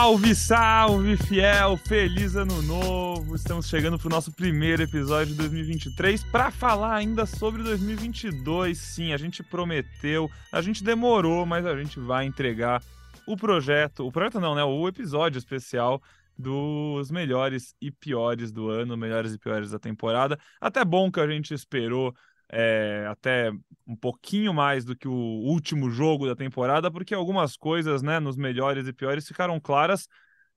[0.00, 1.76] Salve, salve, fiel!
[1.76, 3.36] Feliz ano novo!
[3.36, 8.78] Estamos chegando para o nosso primeiro episódio de 2023 para falar ainda sobre 2022.
[8.78, 12.82] Sim, a gente prometeu, a gente demorou, mas a gente vai entregar
[13.26, 14.64] o projeto, o projeto não, né?
[14.64, 16.00] O episódio especial
[16.40, 20.38] dos melhores e piores do ano, melhores e piores da temporada.
[20.58, 22.14] Até bom que a gente esperou
[22.52, 23.52] é, até
[23.86, 28.36] um pouquinho mais do que o último jogo da temporada, porque algumas coisas, né, nos
[28.36, 30.08] melhores e piores ficaram claras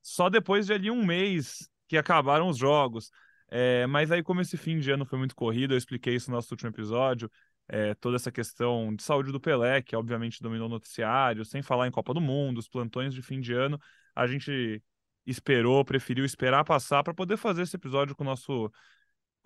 [0.02, 3.10] só depois de ali um mês que acabaram os jogos.
[3.48, 6.36] É, mas aí, como esse fim de ano foi muito corrido, eu expliquei isso no
[6.36, 7.30] nosso último episódio,
[7.68, 11.86] é, toda essa questão de saúde do Pelé, que obviamente dominou o noticiário, sem falar
[11.86, 13.80] em Copa do Mundo, os plantões de fim de ano,
[14.14, 14.82] a gente
[15.26, 18.70] esperou, preferiu esperar passar para poder fazer esse episódio com o nosso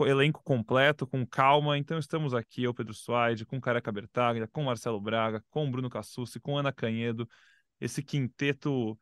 [0.06, 1.78] elenco completo, com calma.
[1.78, 6.40] Então estamos aqui, eu, Pedro Suaide, com Careca Bertaglia, com Marcelo Braga, com Bruno Cassucci,
[6.40, 7.28] com Ana Canhedo.
[7.80, 8.98] Esse quinteto,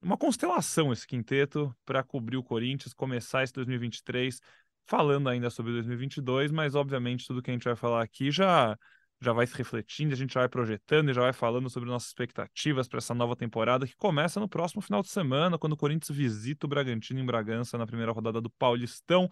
[0.00, 4.40] uma constelação esse quinteto para cobrir o Corinthians, começar esse 2023
[4.86, 8.76] falando ainda sobre 2022, mas obviamente tudo que a gente vai falar aqui já
[9.20, 12.08] já vai se refletindo, a gente já vai projetando e já vai falando sobre nossas
[12.08, 16.16] expectativas para essa nova temporada que começa no próximo final de semana, quando o Corinthians
[16.16, 19.28] visita o Bragantino em Bragança na primeira rodada do Paulistão.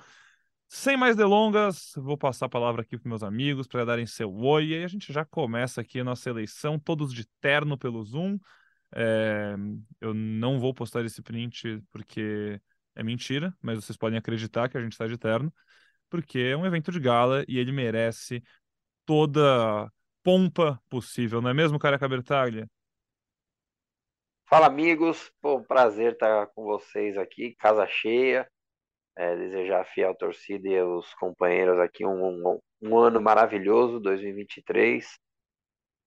[0.68, 4.66] Sem mais delongas, vou passar a palavra aqui para meus amigos para darem seu oi.
[4.66, 8.36] E aí a gente já começa aqui a nossa eleição, todos de terno pelo Zoom.
[8.92, 9.54] É,
[10.00, 12.60] eu não vou postar esse print porque
[12.96, 15.54] é mentira, mas vocês podem acreditar que a gente está de terno,
[16.10, 18.42] porque é um evento de gala e ele merece
[19.04, 19.90] toda
[20.22, 22.68] pompa possível, não é mesmo, Careca Bertaglia?
[24.48, 25.30] Fala, amigos.
[25.40, 28.48] Pô, prazer estar com vocês aqui, casa cheia
[29.16, 35.18] é, desejar a fiel torcida e aos companheiros aqui um, um, um ano maravilhoso, 2023,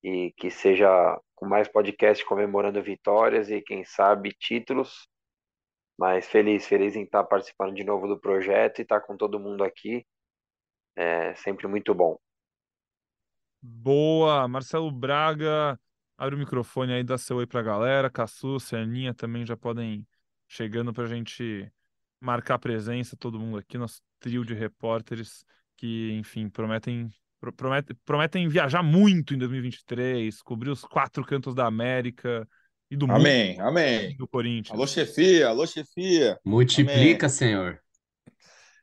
[0.04, 5.08] e que seja com mais podcast comemorando vitórias e, quem sabe, títulos.
[5.98, 9.64] Mas feliz, feliz em estar participando de novo do projeto e estar com todo mundo
[9.64, 10.06] aqui.
[10.96, 12.18] É sempre muito bom.
[13.62, 14.48] Boa!
[14.48, 15.78] Marcelo Braga,
[16.18, 18.10] abre o microfone aí, dá seu oi pra galera.
[18.10, 20.08] Cassu, Aninha também já podem
[20.48, 21.70] chegando pra gente
[22.20, 25.46] marcar presença, todo mundo aqui, nosso trio de repórteres
[25.78, 27.10] que, enfim, prometem,
[27.56, 32.48] prometem, prometem viajar muito em 2023, cobrir os quatro cantos da América
[32.92, 33.68] e do amém, mundo.
[33.68, 34.76] Amém, Do Corinthians.
[34.76, 36.38] Alô, chefia, alô, chefia.
[36.44, 37.36] Multiplica, amém.
[37.36, 37.80] Senhor.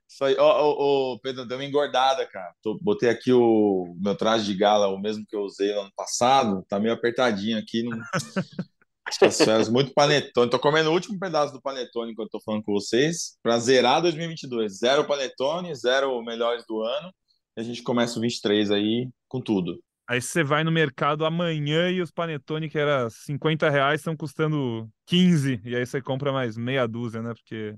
[0.08, 2.54] Isso aí, ó, ó, ó, Pedro, deu uma engordada, cara.
[2.62, 5.92] Tô, botei aqui o meu traje de gala, o mesmo que eu usei no ano
[5.96, 7.82] passado, tá meio apertadinho aqui.
[7.82, 7.98] Não...
[9.06, 10.50] As férias muito panetone.
[10.50, 14.78] Tô comendo o último pedaço do panetone enquanto tô falando com vocês, para zerar 2022.
[14.78, 17.12] Zero panetone, zero melhores do ano.
[17.56, 19.80] E a gente começa o 23 aí com tudo.
[20.08, 24.88] Aí você vai no mercado amanhã e os panetone que era 50 reais estão custando
[25.06, 25.60] 15.
[25.64, 27.32] E aí você compra mais meia dúzia, né?
[27.32, 27.76] Porque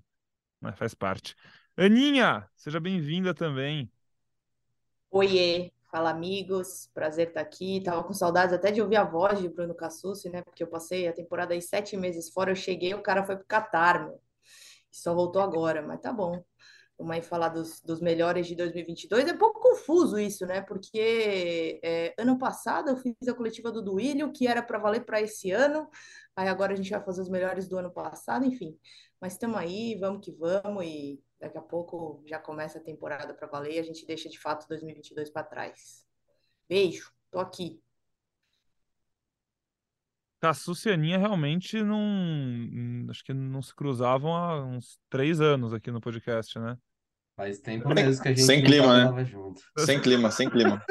[0.76, 1.34] faz parte.
[1.76, 3.90] Aninha, seja bem-vinda também.
[5.10, 6.90] Oiê, Fala, amigos.
[6.92, 7.80] Prazer estar aqui.
[7.82, 10.42] Tava com saudades até de ouvir a voz de Bruno Cassucci, né?
[10.42, 12.50] Porque eu passei a temporada aí sete meses fora.
[12.50, 14.20] Eu cheguei, o cara foi pro Catar, meu.
[14.90, 16.44] Só voltou agora, mas tá bom.
[16.98, 19.28] Vamos aí falar dos, dos melhores de 2022.
[19.28, 20.60] É um pouco confuso isso, né?
[20.60, 25.22] Porque é, ano passado eu fiz a coletiva do Duílio, que era para valer para
[25.22, 25.88] esse ano.
[26.36, 28.78] Aí agora a gente vai fazer os melhores do ano passado, enfim.
[29.20, 33.46] Mas estamos aí, vamos que vamos e Daqui a pouco já começa a temporada para
[33.46, 36.06] valer e a gente deixa de fato 2022 para trás.
[36.68, 37.80] Beijo, tô aqui.
[40.40, 42.00] Cassu Aninha realmente não.
[43.10, 46.78] Acho que não se cruzavam há uns três anos aqui no podcast, né?
[47.38, 49.24] Faz tempo mesmo que a gente sem clima, né?
[49.24, 49.62] junto.
[49.78, 50.84] Sem clima, sem clima.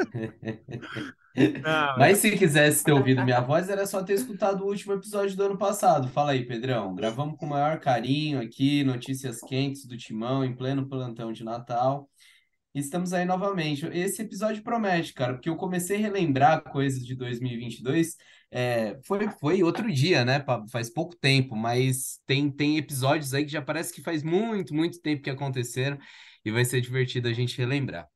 [1.62, 5.36] Não, Mas se quisesse ter ouvido minha voz, era só ter escutado o último episódio
[5.36, 6.08] do ano passado.
[6.08, 6.94] Fala aí, Pedrão.
[6.94, 12.08] Gravamos com o maior carinho aqui, notícias quentes do Timão em pleno plantão de Natal.
[12.74, 13.86] Estamos aí novamente.
[13.86, 18.16] Esse episódio promete, cara, porque eu comecei a relembrar coisas de 2022.
[18.50, 20.44] É, foi, foi outro dia, né?
[20.70, 25.00] Faz pouco tempo, mas tem, tem episódios aí que já parece que faz muito, muito
[25.00, 25.98] tempo que aconteceram
[26.44, 28.06] e vai ser divertido a gente relembrar.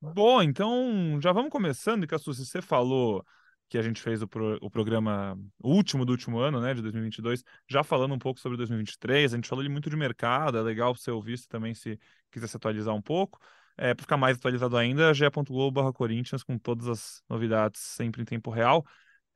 [0.00, 3.24] Bom, então já vamos começando, Cassu, se você falou
[3.68, 7.42] que a gente fez o, pro, o programa último do último ano, né, de 2022,
[7.68, 11.10] já falando um pouco sobre 2023, a gente falou muito de mercado, é legal você
[11.10, 11.98] ouvir isso também se
[12.30, 13.38] quiser se atualizar um pouco.
[13.76, 18.50] É, para ficar mais atualizado ainda, ge.globo Corinthians com todas as novidades sempre em tempo
[18.50, 18.84] real.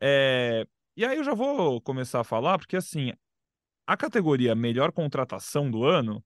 [0.00, 0.66] É,
[0.96, 3.12] e aí eu já vou começar a falar, porque assim,
[3.86, 6.22] a categoria melhor contratação do ano,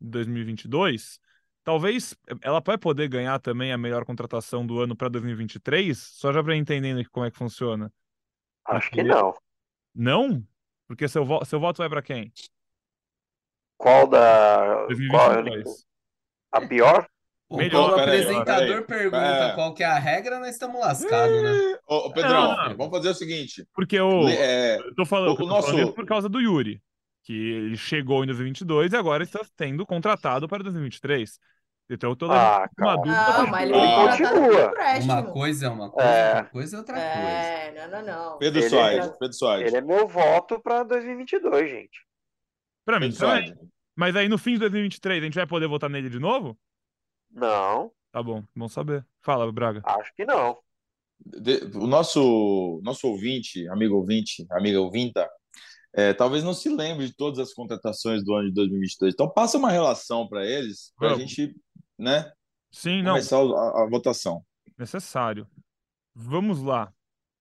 [0.00, 1.20] 2022,
[1.68, 6.42] Talvez ela vai poder ganhar também a melhor contratação do ano para 2023, só já
[6.42, 7.92] para entendendo como é que funciona.
[8.64, 9.34] Acho que não.
[9.94, 10.42] Não?
[10.86, 12.32] Porque seu, vo seu voto vai para quem?
[13.76, 14.86] Qual da.
[14.86, 15.64] 2022.
[15.64, 15.76] Qual,
[16.52, 17.06] a pior?
[17.48, 19.54] Pô, Melhor, quando o apresentador pergunta É.
[19.54, 21.78] qual que é a regra, nós estamos lascados, né?
[21.86, 22.76] Ô, ô, Pedrão, Não, não.
[22.76, 23.66] vamos fazer o seguinte.
[23.74, 24.28] Porque o.
[24.28, 26.82] É, Eu tô falando, o- eu tô o nosso- falando por causa do Yuri,
[27.24, 31.38] que ele chegou em 2022 e agora está sendo contratado para 2023.
[31.90, 33.32] Então eu tô levando Ah, uma dúvida.
[33.38, 34.08] Não, mas ele Ah.
[34.10, 34.74] Continua.
[35.04, 36.28] Uma coisa é uma coisa, É.
[36.34, 37.08] outra coisa é outra coisa.
[37.08, 38.38] É, não, não, não.
[38.38, 39.66] Pedro Ele Soares, entra- Pedro Soares.
[39.68, 41.98] Ele é meu voto pra 2022, gente.
[42.84, 43.46] Pra mim também.
[43.46, 43.54] Soares.
[43.96, 46.58] Mas aí no fim de 2023 a gente vai poder votar nele de novo?
[47.30, 49.06] Não, Tá bom, bom saber.
[49.20, 49.82] Fala, Braga.
[49.84, 50.58] acho que não.
[51.24, 55.28] De- o nosso, nosso ouvinte, amigo ouvinte, amiga ouvinta,
[55.92, 59.14] é, talvez não se lembre de todas as contratações do ano de 2022.
[59.14, 61.54] Então, passa uma relação para eles, para a gente
[61.98, 62.32] né,
[62.70, 64.42] Sim, não, começar a, a votação.
[64.78, 65.46] necessário.
[66.14, 66.92] Vamos lá.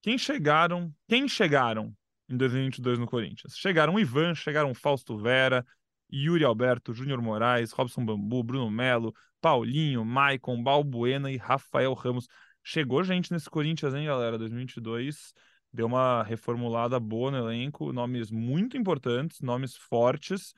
[0.02, 0.94] Quem chegaram?
[1.08, 1.94] Quem chegaram
[2.30, 3.58] em 2022 no Corinthians?
[3.58, 5.66] Chegaram Ivan, chegaram Fausto Vera,
[6.12, 12.28] Yuri Alberto, Júnior Moraes, Robson Bambu, Bruno Melo, Paulinho, Maicon, Balbuena e Rafael Ramos.
[12.64, 14.38] Chegou gente nesse Corinthians, hein, galera?
[14.38, 15.34] 2022
[15.72, 20.54] deu uma reformulada boa no elenco, nomes muito importantes, nomes fortes.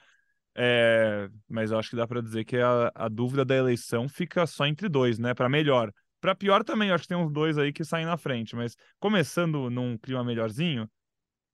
[0.55, 4.45] É, mas eu acho que dá para dizer que a, a dúvida da eleição fica
[4.47, 5.33] só entre dois, né?
[5.33, 5.91] Para melhor.
[6.21, 8.55] Para pior também, eu acho que tem uns dois aí que saem na frente.
[8.55, 10.89] Mas começando num clima melhorzinho,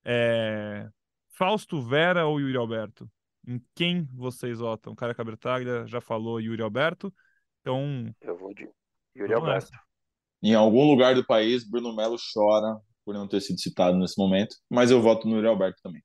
[0.03, 0.87] é...
[1.29, 3.09] Fausto Vera ou Yuri Alberto?
[3.47, 4.95] Em quem vocês votam?
[4.95, 7.13] Cara Cabertaglia já falou Yuri Alberto.
[7.61, 8.63] Então, Eu vou de
[9.15, 9.79] Yuri Vamos Alberto.
[10.41, 14.55] Em algum lugar do país, Bruno Melo chora por não ter sido citado nesse momento,
[14.69, 16.03] mas eu voto no Yuri Alberto também.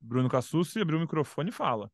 [0.00, 1.90] Bruno Cassucci abriu o microfone e fala.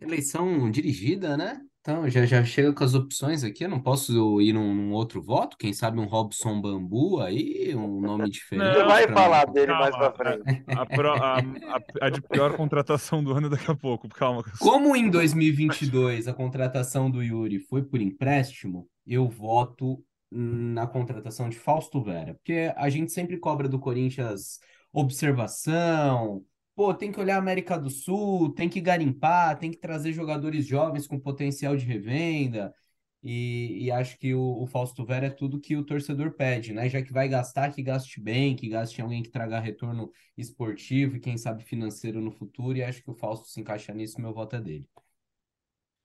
[0.00, 1.60] Eleição dirigida, né?
[1.88, 3.64] Então, já, já chega com as opções aqui.
[3.64, 5.56] Eu não posso ir num, num outro voto?
[5.56, 8.74] Quem sabe um Robson Bambu aí, um nome diferente.
[8.74, 10.64] Você vai falar dele Calma, mais pra frente.
[10.66, 14.06] A, pro- a- a- a de pior contratação do ano daqui a pouco.
[14.10, 14.44] Calma.
[14.60, 21.58] Como em 2022 a contratação do Yuri foi por empréstimo, eu voto na contratação de
[21.58, 24.58] Fausto Vera, porque a gente sempre cobra do Corinthians
[24.92, 26.42] observação,
[26.78, 30.64] pô, tem que olhar a América do Sul, tem que garimpar, tem que trazer jogadores
[30.64, 32.72] jovens com potencial de revenda,
[33.20, 36.88] e, e acho que o, o Fausto Vera é tudo que o torcedor pede, né?
[36.88, 41.16] Já que vai gastar, que gaste bem, que gaste em alguém que traga retorno esportivo
[41.16, 44.32] e quem sabe financeiro no futuro, e acho que o Fausto se encaixa nisso, meu
[44.32, 44.86] voto é dele.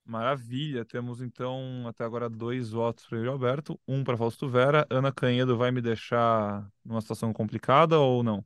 [0.04, 4.88] Maravilha, temos então até agora dois votos para Yuri Alberto, um para Fausto Vera.
[4.90, 8.44] Ana Canhedo vai me deixar numa situação complicada ou não?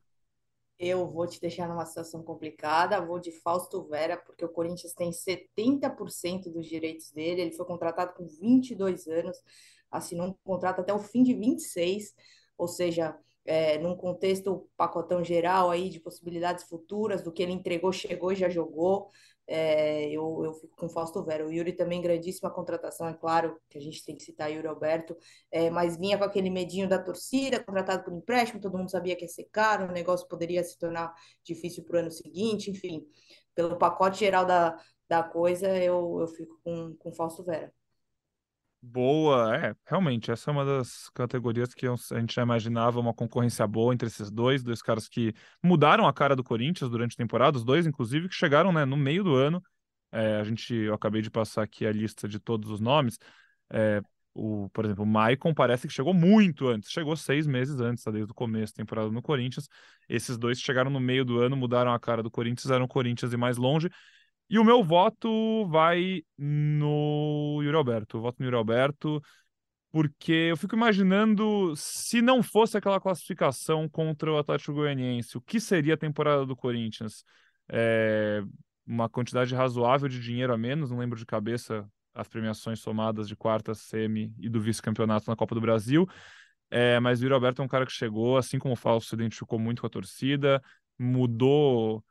[0.78, 5.10] Eu vou te deixar numa situação complicada, vou de Fausto Vera, porque o Corinthians tem
[5.10, 9.36] 70% dos direitos dele, ele foi contratado com 22 anos,
[9.90, 12.14] assinou um contrato até o fim de 26,
[12.56, 17.90] ou seja, é, num contexto pacotão geral aí de possibilidades futuras, do que ele entregou,
[17.92, 19.10] chegou e já jogou,
[19.48, 21.46] é, eu, eu fico com Fausto Vera.
[21.46, 25.16] O Yuri também, grandíssima contratação, é claro que a gente tem que citar Yuri Alberto,
[25.50, 29.24] é, mas vinha com aquele medinho da torcida, contratado por empréstimo, todo mundo sabia que
[29.24, 31.12] ia ser caro, o negócio poderia se tornar
[31.42, 33.06] difícil para o ano seguinte, enfim,
[33.54, 34.76] pelo pacote geral da,
[35.08, 37.72] da coisa, eu, eu fico com, com Fausto Vera.
[38.80, 43.66] Boa, é, realmente, essa é uma das categorias que a gente já imaginava uma concorrência
[43.66, 47.56] boa entre esses dois, dois caras que mudaram a cara do Corinthians durante a temporada,
[47.56, 49.60] os dois, inclusive, que chegaram, né, no meio do ano.
[50.12, 53.18] É, a gente, eu acabei de passar aqui a lista de todos os nomes.
[53.68, 54.00] É,
[54.32, 58.12] o, por exemplo, o Maicon parece que chegou muito antes, chegou seis meses antes, tá,
[58.12, 59.68] desde o começo da temporada no Corinthians.
[60.08, 63.36] Esses dois chegaram no meio do ano, mudaram a cara do Corinthians, eram Corinthians e
[63.36, 63.90] mais longe.
[64.50, 68.16] E o meu voto vai no Yuri Alberto.
[68.16, 69.20] Eu voto no Yuri Alberto
[69.90, 75.58] porque eu fico imaginando se não fosse aquela classificação contra o Atlético Goianiense, o que
[75.58, 77.24] seria a temporada do Corinthians?
[77.68, 78.42] É,
[78.86, 83.36] uma quantidade razoável de dinheiro a menos, não lembro de cabeça as premiações somadas de
[83.36, 86.06] quarta, semi e do vice-campeonato na Copa do Brasil.
[86.70, 89.14] É, mas o Yuri Alberto é um cara que chegou, assim como o Falso se
[89.14, 90.62] identificou muito com a torcida,
[90.98, 92.04] mudou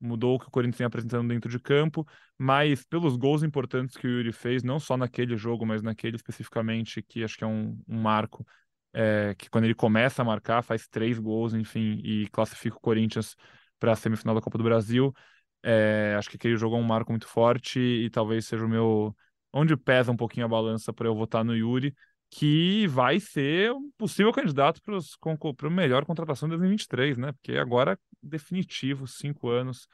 [0.00, 2.06] mudou o que o Corinthians vem apresentando dentro de campo,
[2.38, 7.02] mas pelos gols importantes que o Yuri fez, não só naquele jogo, mas naquele especificamente,
[7.02, 8.46] que acho que é um, um marco,
[8.92, 13.36] é, que quando ele começa a marcar, faz três gols, enfim, e classifica o Corinthians
[13.78, 15.14] para a semifinal da Copa do Brasil.
[15.62, 19.14] É, acho que aquele jogo é um marco muito forte e talvez seja o meu.
[19.52, 21.94] onde pesa um pouquinho a balança para eu votar no Yuri,
[22.30, 27.32] que vai ser um possível candidato para o melhor contratação de 2023, né?
[27.32, 29.88] Porque agora definitivo, cinco anos,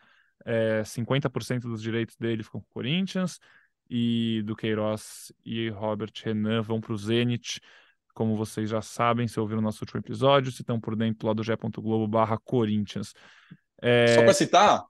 [0.44, 3.40] é, 50% dos direitos dele ficam com o Corinthians,
[3.88, 7.60] e do Queiroz e Robert Renan vão para o Zenit.
[8.14, 11.34] como vocês já sabem, se ouviram o nosso último episódio, se estão por dentro lá
[11.34, 13.12] do ge.globo barra Corinthians.
[13.80, 14.14] É...
[14.14, 14.84] Só para citar,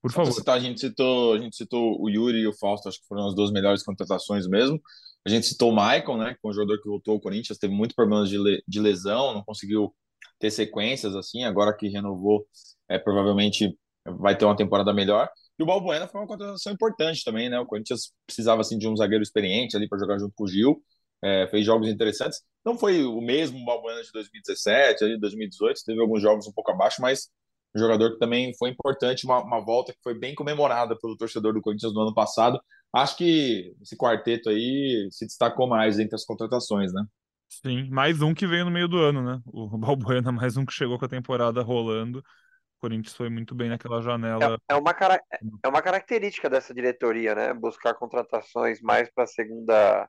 [0.00, 0.32] por Só favor.
[0.32, 3.28] Citar, a, gente citou, a gente citou o Yuri e o Fausto, acho que foram
[3.28, 4.80] as duas melhores contratações mesmo.
[5.24, 7.72] A gente citou o Michael, né, que é um jogador que voltou ao Corinthians, teve
[7.72, 9.94] muitos problemas de, le de lesão, não conseguiu
[10.38, 12.46] ter sequências assim, agora que renovou,
[12.88, 15.28] é, provavelmente vai ter uma temporada melhor.
[15.58, 17.60] E o Balbuena foi uma contratação importante também, né?
[17.60, 20.82] O Corinthians precisava assim de um zagueiro experiente ali para jogar junto com o Gil.
[21.22, 22.40] É, fez jogos interessantes.
[22.64, 27.00] Não foi o mesmo Balbuena de 2017, ali 2018, teve alguns jogos um pouco abaixo,
[27.00, 27.28] mas
[27.74, 31.54] um jogador que também foi importante, uma, uma volta que foi bem comemorada pelo torcedor
[31.54, 32.60] do Corinthians no ano passado.
[32.94, 37.02] Acho que esse quarteto aí se destacou mais entre as contratações, né?
[37.48, 39.40] Sim, mais um que veio no meio do ano, né?
[39.46, 42.18] O Balbuena, mais um que chegou com a temporada rolando.
[42.18, 44.58] O Corinthians foi muito bem naquela janela.
[44.68, 45.22] É, é uma, cara...
[45.62, 47.54] é uma característica dessa diretoria, né?
[47.54, 50.08] Buscar contratações mais para a segunda,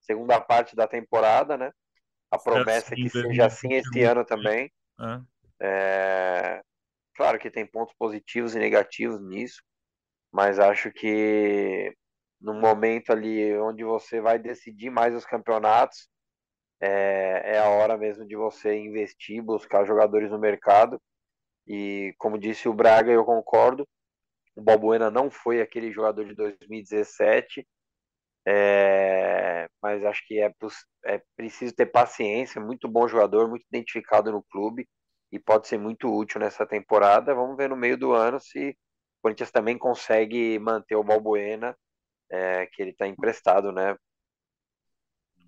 [0.00, 1.70] segunda parte da temporada, né?
[2.30, 4.70] A promessa é que seja assim esse ano também.
[5.00, 5.20] É.
[5.62, 6.62] É...
[7.14, 9.62] Claro que tem pontos positivos e negativos nisso,
[10.32, 11.94] mas acho que
[12.40, 16.08] no momento ali onde você vai decidir mais os campeonatos,
[16.80, 21.00] é, é a hora mesmo de você investir, buscar jogadores no mercado.
[21.66, 23.86] E como disse o Braga, eu concordo.
[24.56, 27.66] O Balbuena não foi aquele jogador de 2017,
[28.46, 30.52] é, mas acho que é,
[31.04, 32.60] é preciso ter paciência.
[32.60, 34.88] Muito bom jogador, muito identificado no clube
[35.30, 37.34] e pode ser muito útil nessa temporada.
[37.34, 38.74] Vamos ver no meio do ano se o
[39.22, 41.76] Corinthians também consegue manter o Balbuena,
[42.30, 43.96] é, que ele está emprestado, né?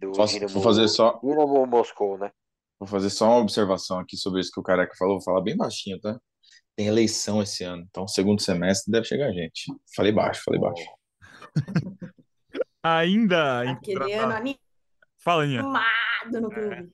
[0.01, 2.33] do Posso, Dinamo, vou fazer só Dinamo Moscou, né?
[2.79, 5.57] Vou fazer só uma observação aqui sobre isso que o Careca falou, vou falar bem
[5.57, 6.19] baixinho, tá?
[6.75, 9.71] Tem eleição esse ano, então segundo semestre deve chegar a gente.
[9.95, 10.85] Falei baixo, falei baixo.
[12.83, 14.59] Ainda Aquele ano animado
[15.19, 16.75] Fala, no clube.
[16.75, 16.87] É,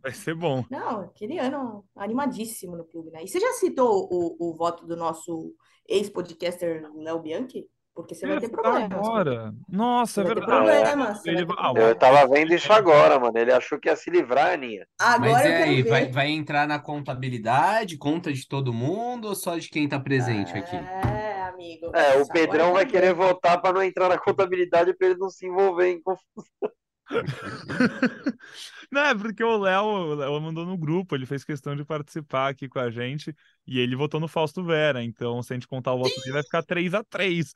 [0.00, 0.64] vai ser bom.
[0.70, 3.24] Não, aquele ano animadíssimo no clube, né?
[3.24, 5.52] E você já citou o, o voto do nosso
[5.88, 7.66] ex-podcaster Léo Bianchi?
[7.94, 8.92] Porque você vai ter problemas.
[8.92, 9.54] Agora.
[9.68, 10.46] Nossa, é verdade.
[10.46, 11.46] Problemas, ele...
[11.58, 13.36] ah, eu tava vendo isso agora, mano.
[13.36, 14.86] Ele achou que ia se livrar, Aninha.
[14.98, 19.58] Agora Mas é aí, vai, vai entrar na contabilidade, conta de todo mundo ou só
[19.58, 20.76] de quem tá presente aqui?
[20.76, 21.90] É, amigo.
[21.94, 25.46] É, o Pedrão vai querer votar para não entrar na contabilidade para ele não se
[25.46, 26.44] envolver em confusão.
[28.92, 32.48] Não, é porque o Léo, o Léo mandou no grupo, ele fez questão de participar
[32.50, 33.34] aqui com a gente
[33.66, 35.02] e ele votou no Fausto Vera.
[35.02, 37.54] Então, se a gente contar o voto dele, vai ficar 3 a 3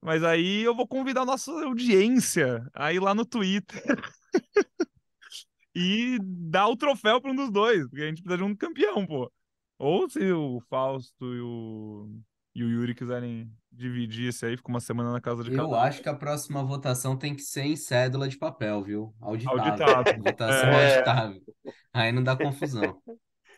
[0.00, 3.82] Mas aí eu vou convidar a nossa audiência a ir lá no Twitter
[5.74, 9.04] e dar o troféu para um dos dois, porque a gente precisa de um campeão,
[9.04, 9.30] pô.
[9.78, 12.08] Ou se o Fausto e o,
[12.58, 15.82] e o Yuri quiserem dividir esse aí, fica uma semana na casa de Eu cada
[15.82, 19.14] acho que a próxima votação tem que ser em cédula de papel, viu?
[19.20, 19.62] Auditável.
[19.62, 20.14] Auditável.
[20.24, 20.92] Votação É.
[20.94, 21.40] auditável.
[21.92, 22.98] Aí não dá confusão.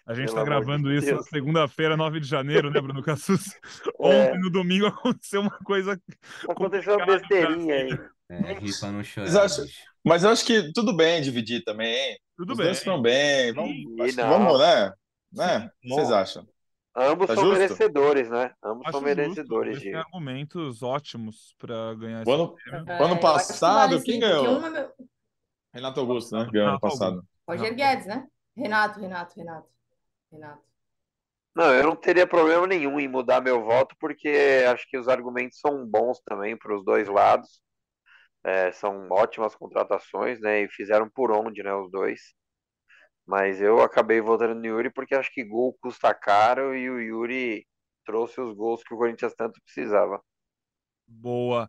[0.06, 3.02] A gente Pelo tá amor de gravando isso na segunda-feira, 9 de janeiro, né, Bruno
[3.02, 3.44] Cassus?
[4.00, 6.00] Ontem, no domingo, aconteceu uma coisa.
[6.48, 7.98] Aconteceu uma besteirinha aí.
[8.30, 9.26] É, pra não chorar.
[9.26, 9.82] Mas eu acho- bicho.
[10.04, 12.18] Mas eu acho que tudo bem dividir também, hein?
[12.36, 12.66] Tudo Os bem.
[12.66, 13.52] dois foram bem.
[13.52, 14.92] Vamos, vamos, né?
[15.32, 15.58] Né?
[15.58, 15.94] O que Sim.
[15.94, 16.48] vocês acham?
[16.96, 17.54] Ambos Tá são justo?
[17.54, 18.54] merecedores, né?
[18.62, 19.94] Ambos Acho são justo, merecedores têm de.
[20.00, 22.54] argumentos ótimos pra ganhar esse ano,
[22.98, 24.60] ano É, acho que passado, quem ganhou?
[24.60, 25.06] me-
[25.72, 26.48] Renato Augusto, né?
[26.52, 27.24] Ganhou ano passado.
[27.48, 28.26] Roger Guedes, né?
[28.56, 29.68] Renato, Renato, Renato.
[30.32, 30.62] Renato.
[31.54, 35.58] Não, eu não teria problema nenhum em mudar meu voto, porque acho que os argumentos
[35.60, 37.60] são bons também para os dois lados.
[38.44, 40.62] É, são ótimas contratações, né?
[40.62, 41.74] E fizeram por onde, né?
[41.74, 42.20] Os dois.
[43.28, 47.66] Mas eu acabei votando no Yuri porque acho que gol custa caro e o Yuri
[48.04, 50.20] trouxe os gols que o Corinthians tanto precisava.
[51.06, 51.68] Boa.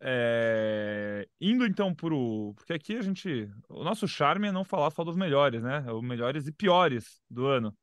[0.00, 2.52] É, Indo então pro.
[2.56, 3.48] Porque aqui a gente.
[3.68, 5.84] O nosso charme é não falar só dos melhores, né?
[5.86, 7.76] É os melhores e piores do ano.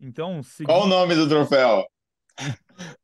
[0.00, 0.88] Então, Qual o seguindo.
[0.88, 1.84] nome do troféu?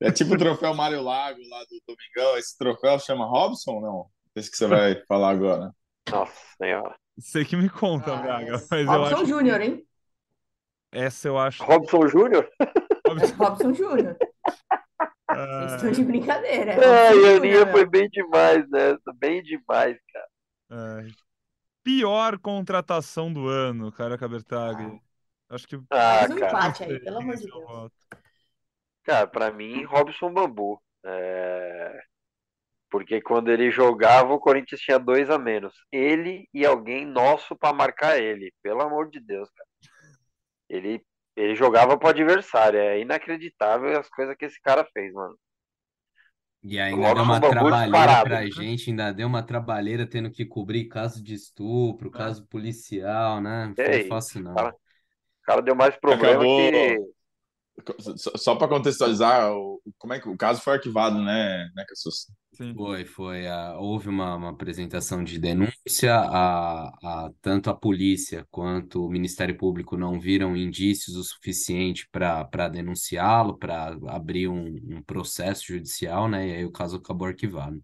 [0.01, 2.37] É tipo o troféu Mário Lago lá do Domingão.
[2.37, 3.81] Esse troféu chama Robson?
[3.81, 4.11] Não.
[4.35, 5.75] Esse que você vai falar agora.
[6.11, 7.02] Nossa senhora.
[7.19, 9.27] Sei que me conta, Ah, Braga, mas eu Robson acho.
[9.27, 9.87] Júnior, hein?
[10.91, 11.63] Essa eu acho.
[11.63, 12.49] Robson Júnior?
[13.39, 14.17] Robson Júnior.
[15.31, 16.73] Vocês estão de brincadeira.
[16.73, 17.73] é a Júnior, Aninha né?
[17.73, 19.13] foi bem demais nessa.
[19.15, 20.29] Bem demais, cara.
[21.01, 21.07] É,
[21.83, 25.01] pior contratação do ano, cara, Cabertagli.
[25.49, 25.77] Acho que.
[25.91, 26.49] Ah, Faz um cara.
[26.51, 27.93] empate aí, pelo amor de Deus.
[29.05, 30.81] Cara, pra mim, Robson Bambu.
[31.05, 32.01] É,
[32.93, 35.73] Porque quando ele jogava, o Corinthians tinha dois a menos.
[35.91, 38.53] Ele e alguém nosso pra marcar ele.
[38.63, 39.69] Pelo amor de Deus, cara.
[40.69, 41.03] Ele,
[41.35, 42.79] ele jogava pro adversário.
[42.79, 45.35] É inacreditável as coisas que esse cara fez, mano.
[46.63, 51.25] E ainda deu uma trabalheira pra gente, ainda deu uma trabalheira tendo que cobrir caso
[51.25, 52.13] de estupro, é.
[52.13, 53.69] caso policial, né?
[53.69, 54.55] Não foi fácil, não.
[54.55, 56.59] Cara, o cara deu mais problema Acabou...
[56.59, 56.99] que
[58.37, 59.51] só para contextualizar,
[59.99, 62.27] como é que o caso foi arquivado, né, né Cassus?
[62.55, 62.75] Sim.
[62.75, 63.47] Foi, foi.
[63.47, 69.57] Uh, houve uma, uma, apresentação de denúncia, a, a, tanto a polícia quanto o Ministério
[69.57, 76.47] Público não viram indícios o suficiente para denunciá-lo, para abrir um, um, processo judicial, né?
[76.47, 77.83] E aí o caso acabou arquivado.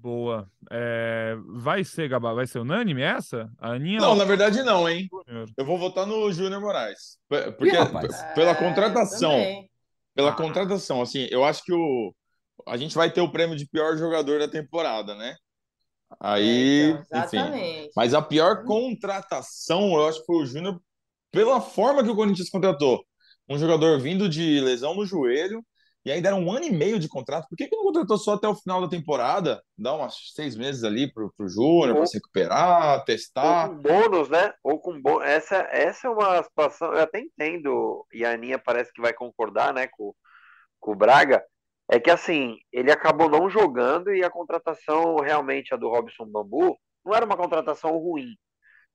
[0.00, 0.50] Boa.
[0.70, 3.50] É, vai ser, Gabá, vai ser unânime essa?
[3.58, 5.08] A Aninha não, na verdade não, hein?
[5.56, 7.18] Eu vou votar no Júnior Moraes.
[7.28, 9.64] Porque Ih, pela contratação, é,
[10.14, 10.34] pela ah.
[10.34, 12.14] contratação, assim, eu acho que o
[12.66, 15.36] a gente vai ter o prêmio de pior jogador da temporada, né?
[16.20, 17.90] Aí, é, então, enfim.
[17.96, 20.80] Mas a pior contratação, eu acho que foi o Júnior
[21.30, 23.04] pela forma que o Corinthians contratou.
[23.48, 25.64] Um jogador vindo de lesão no joelho,
[26.04, 27.46] e aí deram um ano e meio de contrato.
[27.48, 29.62] Por que, que não contratou só até o final da temporada?
[29.78, 33.68] Dá umas seis meses ali pro, pro Júnior para se recuperar, testar.
[33.68, 34.52] Ou com bônus, né?
[34.64, 35.24] Ou com bônus.
[35.24, 39.72] Essa, essa é uma situação, eu até entendo, e a Aninha parece que vai concordar,
[39.72, 40.12] né, com,
[40.80, 41.44] com o Braga.
[41.88, 46.76] É que assim, ele acabou não jogando e a contratação realmente, a do Robson Bambu,
[47.04, 48.34] não era uma contratação ruim.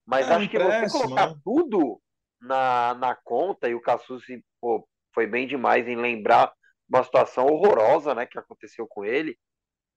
[0.06, 1.36] Mas é, acho que você colocar né?
[1.44, 2.02] tudo
[2.42, 4.44] na, na conta, e o Cassucci
[5.14, 6.52] foi bem demais em lembrar
[6.90, 9.38] uma situação horrorosa, né, que aconteceu com ele.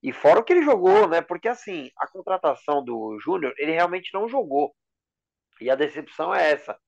[0.02, 1.20] E fora o que ele jogou, né?
[1.20, 4.74] Porque assim, a contratação do Júnior, ele realmente não jogou.
[5.60, 6.78] E a decepção é essa.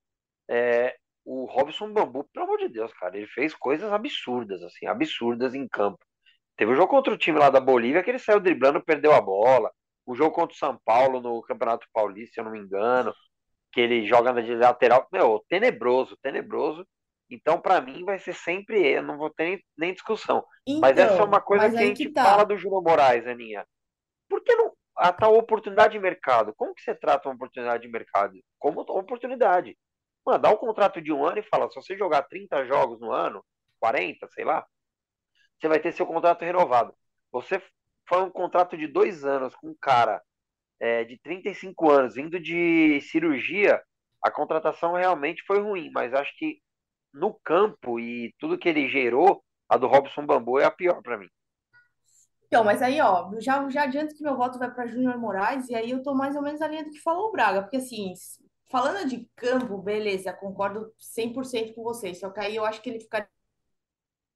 [0.48, 5.54] É, o Robson Bambu, pelo amor de Deus, cara, ele fez coisas absurdas, assim, absurdas
[5.54, 5.98] em campo.
[6.56, 9.20] Teve um jogo contra o time lá da Bolívia que ele saiu driblando, perdeu a
[9.20, 9.70] bola.
[10.06, 13.14] O jogo contra o São Paulo no Campeonato Paulista, se eu não me engano,
[13.72, 15.08] que ele joga de lateral.
[15.12, 16.86] Meu, tenebroso, tenebroso.
[17.34, 20.44] Então, para mim, vai ser sempre eu, não vou ter nem, nem discussão.
[20.66, 22.24] Então, mas essa é uma coisa que a gente que tá.
[22.24, 23.66] fala do Júnior Moraes, Aninha.
[24.28, 26.54] Por que não a tal oportunidade de mercado?
[26.54, 28.38] Como que você trata uma oportunidade de mercado?
[28.58, 29.76] Como oportunidade.
[30.24, 33.10] Mano, dá um contrato de um ano e fala, se você jogar 30 jogos no
[33.10, 33.44] ano,
[33.80, 34.64] 40, sei lá,
[35.58, 36.94] você vai ter seu contrato renovado.
[37.32, 37.60] Você
[38.08, 40.22] foi um contrato de dois anos com um cara
[40.78, 43.82] é, de 35 anos, vindo de cirurgia,
[44.22, 46.60] a contratação realmente foi ruim, mas acho que
[47.12, 51.18] no campo e tudo que ele gerou, a do Robson Bambu é a pior para
[51.18, 51.28] mim.
[52.46, 55.74] Então, mas aí, ó, já, já adianto que meu voto vai para Júnior Moraes, e
[55.74, 58.12] aí eu tô mais ou menos na linha do que falou o Braga, porque assim,
[58.70, 63.00] falando de campo, beleza, concordo 100% com vocês, só que aí eu acho que ele
[63.00, 63.28] ficaria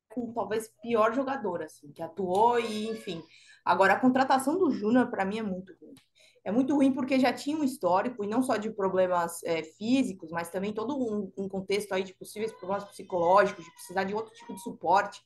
[0.08, 3.22] com talvez pior jogador, assim, que atuou e, enfim.
[3.62, 5.94] Agora, a contratação do Júnior, para mim, é muito ruim
[6.46, 10.30] é muito ruim porque já tinha um histórico, e não só de problemas é, físicos,
[10.30, 14.32] mas também todo um, um, contexto aí de possíveis problemas psicológicos, de precisar de outro
[14.32, 15.20] tipo de suporte.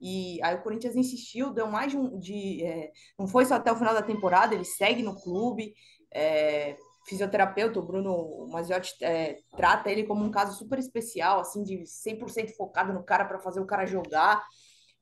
[0.00, 2.18] E aí o Corinthians insistiu, deu mais de um.
[2.18, 5.72] De, é, não foi só até o final da temporada, ele segue no clube.
[6.12, 6.76] É,
[7.06, 12.56] fisioterapeuta, o Bruno Maziotti, é, trata ele como um caso super especial, assim, de 100%
[12.56, 14.44] focado no cara para fazer o cara jogar.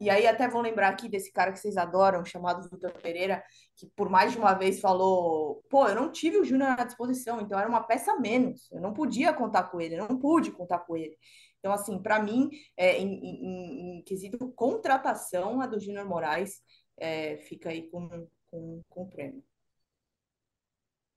[0.00, 3.42] E aí até vou lembrar aqui desse cara que vocês adoram, chamado Vitor Pereira,
[3.76, 7.40] que por mais de uma vez falou, pô, eu não tive o Júnior à disposição,
[7.40, 10.80] então era uma peça menos, eu não podia contar com ele, eu não pude contar
[10.80, 11.16] com ele.
[11.60, 16.60] Então, assim, para mim, é, em, em, em, quesito contratação, a do Júnior Moraes
[16.98, 18.06] é, fica aí com,
[18.50, 19.42] com, com o prêmio.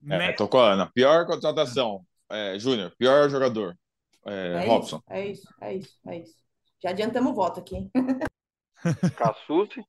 [0.10, 0.92] É, tô com a Ana.
[0.94, 2.94] Pior contratação, é, Júnior.
[2.98, 3.78] Pior jogador,
[4.26, 4.98] é, é Robson.
[4.98, 6.36] Isso, é isso, é isso, é isso.
[6.82, 7.90] Já adiantamos o voto aqui.
[9.18, 9.84] Cassucci?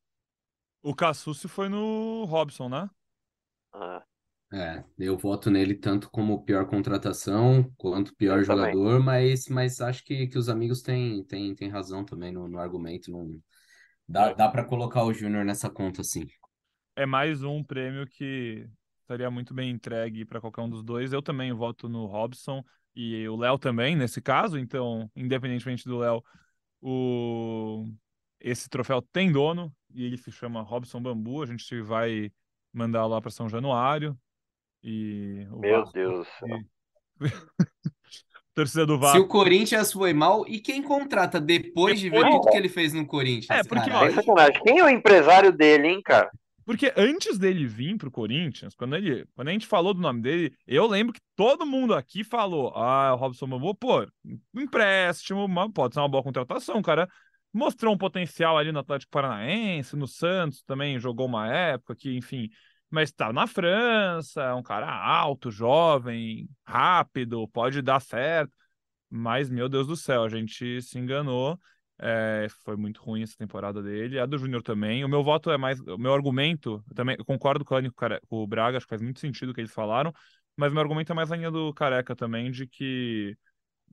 [0.83, 2.88] O Cassucci foi no Robson, né?
[3.72, 4.05] Ah.
[4.51, 10.03] É, eu voto nele tanto como pior contratação quanto pior eu jogador, mas, mas acho
[10.03, 13.11] que, que os amigos têm, têm, têm razão também no, no argumento.
[13.11, 13.38] Não,
[14.09, 16.27] dá, dá para colocar o Júnior nessa conta, sim.
[16.96, 18.66] É mais um prêmio que
[19.03, 21.12] estaria muito bem entregue para qualquer um dos dois.
[21.12, 24.59] Eu também voto no Robson e o Léo também, nesse caso.
[24.59, 26.24] Então, independentemente do Léo,
[26.81, 27.87] o
[28.40, 31.42] esse troféu tem dono e ele se chama Robson Bambu.
[31.42, 32.31] A gente vai
[32.72, 34.16] mandar lá para São Januário.
[34.83, 36.59] E Meu Vasco, Deus do céu.
[38.55, 39.18] Torcida do Vasco.
[39.18, 42.68] Se o Corinthians foi mal, e quem contrata depois, depois de ver tudo que ele
[42.68, 43.61] fez no Corinthians?
[43.61, 46.31] É, porque, ó, quem é o empresário dele, hein, cara?
[46.64, 50.53] Porque antes dele vir pro Corinthians, quando, ele, quando a gente falou do nome dele,
[50.66, 54.07] eu lembro que todo mundo aqui falou: ah, o Robson Bambu, pô,
[54.55, 57.09] empréstimo, pode ser uma boa contratação, cara
[57.59, 62.49] mostrou um potencial ali no Atlético Paranaense, no Santos também jogou uma época que, enfim,
[62.90, 68.53] mas está na França, é um cara alto, jovem, rápido, pode dar certo.
[69.11, 71.59] Mas, meu Deus do céu, a gente se enganou.
[72.01, 74.18] É, foi muito ruim essa temporada dele.
[74.21, 75.05] A do Júnior também.
[75.05, 75.81] O meu voto é mais.
[75.81, 77.92] O meu argumento, eu também eu concordo com o,
[78.29, 80.12] com o Braga, acho que faz muito sentido o que eles falaram,
[80.57, 83.37] mas meu argumento é mais a linha do Careca também, de que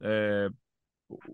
[0.01, 0.49] é,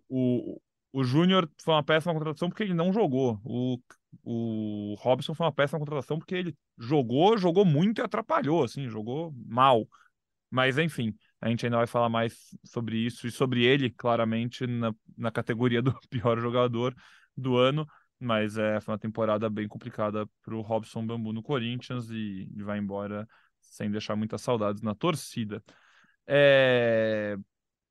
[0.10, 0.62] o,
[0.94, 3.40] o Júnior foi uma péssima contratação porque ele não jogou.
[3.44, 3.80] O,
[4.24, 9.34] o Robson foi uma péssima contratação porque ele jogou, jogou muito e atrapalhou, assim, jogou
[9.46, 9.88] mal.
[10.50, 14.94] Mas, enfim, a gente ainda vai falar mais sobre isso e sobre ele, claramente, na,
[15.18, 16.94] na categoria do pior jogador
[17.38, 17.88] do ano.
[18.20, 22.64] Mas é, foi uma temporada bem complicada para o Robson Bambu no Corinthians e, e
[22.64, 23.28] vai embora
[23.60, 25.64] sem deixar muitas saudades na torcida.
[26.28, 27.38] É,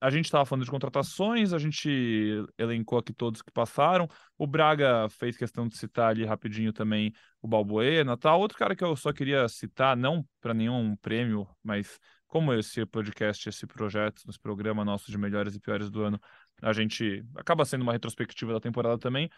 [0.01, 4.09] a gente estava falando de contratações, a gente elencou aqui todos que passaram.
[4.39, 8.41] O Braga fez questão de citar ali rapidinho também o Balbuena, tal.
[8.41, 13.49] Outro cara que eu só queria citar, não para nenhum prêmio, mas como esse podcast,
[13.49, 16.19] esse projeto, esse programa nosso de melhores e piores do ano,
[16.63, 19.29] a gente acaba sendo uma retrospectiva da temporada também.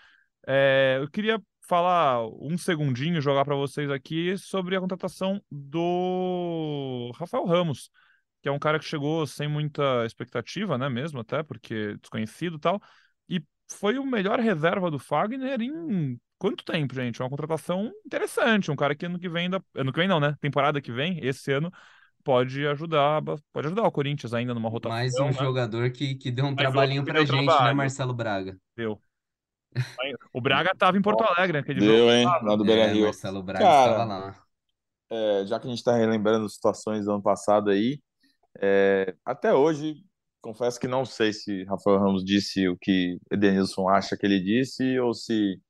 [0.46, 7.46] É, eu queria falar um segundinho, jogar para vocês aqui sobre a contratação do Rafael
[7.46, 7.90] Ramos
[8.42, 12.60] que é um cara que chegou sem muita expectativa, né, mesmo até, porque desconhecido e
[12.60, 12.82] tal,
[13.28, 17.22] e foi o melhor reserva do Fagner em quanto tempo, gente?
[17.22, 19.62] Uma contratação interessante, um cara que ano que vem, da...
[19.76, 21.70] ano que vem não, né, temporada que vem, esse ano,
[22.24, 24.96] pode ajudar, pode ajudar o Corinthians ainda numa rotação.
[24.96, 25.32] Mais um né?
[25.32, 27.66] jogador que, que deu um Mais trabalhinho pra gente, né, trabalho.
[27.68, 28.58] né, Marcelo Braga?
[28.76, 29.00] Deu.
[30.32, 32.10] O Braga tava em Porto Alegre naquele Deu, jogo.
[32.10, 32.24] hein?
[32.24, 33.02] Lá do Beira Rio.
[33.02, 34.34] É, Marcelo Braga Cara, estava lá.
[35.10, 38.00] É, já que a gente está relembrando situações do ano passado aí,
[38.60, 39.96] é, até hoje,
[40.40, 44.98] confesso que não sei se Rafael Ramos disse o que Edenilson acha que ele disse
[44.98, 45.60] ou se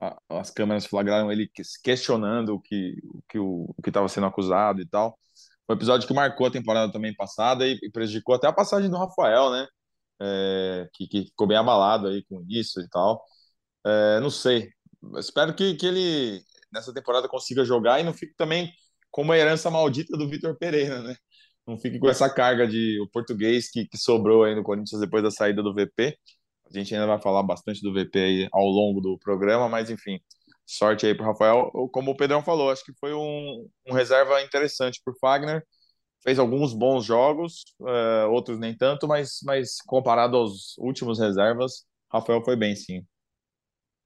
[0.00, 1.50] a, as câmeras flagraram ele
[1.82, 5.18] questionando o que o que o, estava sendo acusado e tal.
[5.66, 8.90] Foi um episódio que marcou a temporada também passada e, e prejudicou até a passagem
[8.90, 9.66] do Rafael, né?
[10.20, 13.22] É, que, que ficou bem abalado aí com isso e tal.
[13.84, 14.70] É, não sei.
[15.18, 18.72] Espero que, que ele nessa temporada consiga jogar e não fique também
[19.10, 21.16] como a herança maldita do Vitor Pereira, né?
[21.66, 25.22] Não fique com essa carga de o português que, que sobrou aí no Corinthians depois
[25.22, 26.16] da saída do VP.
[26.64, 30.20] A gente ainda vai falar bastante do VP aí ao longo do programa, mas enfim,
[30.64, 31.70] sorte aí para Rafael.
[31.92, 35.64] Como o Pedrão falou, acho que foi um, um reserva interessante para Fagner.
[36.22, 42.42] Fez alguns bons jogos, uh, outros nem tanto, mas, mas comparado aos últimos reservas, Rafael
[42.44, 43.06] foi bem, sim.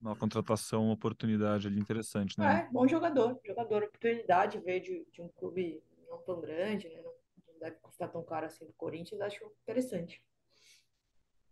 [0.01, 2.67] Uma contratação, uma oportunidade ali interessante, né?
[2.69, 3.39] É, bom jogador.
[3.47, 7.01] Jogador, oportunidade, veio de, de um clube não tão grande, né?
[7.61, 10.23] Deve custar tão caro assim do Corinthians, acho interessante.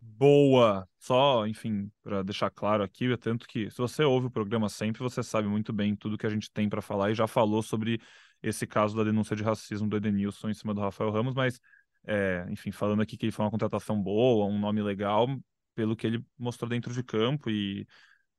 [0.01, 0.87] Boa!
[0.97, 5.01] Só, enfim, para deixar claro aqui, é tanto que se você ouve o programa sempre,
[5.01, 8.01] você sabe muito bem tudo que a gente tem para falar e já falou sobre
[8.41, 11.59] esse caso da denúncia de racismo do Edenilson em cima do Rafael Ramos, mas,
[12.05, 15.27] é, enfim, falando aqui que ele foi uma contratação boa, um nome legal,
[15.75, 17.85] pelo que ele mostrou dentro de campo, e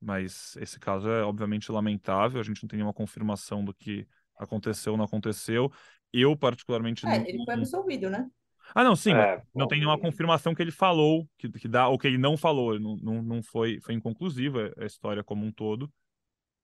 [0.00, 4.92] mas esse caso é obviamente lamentável, a gente não tem nenhuma confirmação do que aconteceu
[4.92, 5.70] ou não aconteceu.
[6.12, 7.06] Eu, particularmente.
[7.06, 7.26] É, não...
[7.26, 8.28] ele foi absolvido, né?
[8.74, 11.98] Ah, não, sim, é, não tem nenhuma confirmação que ele falou, que, que dá, ou
[11.98, 12.78] que ele não falou.
[12.78, 15.92] Não, não, não foi, foi inconclusiva a história como um todo.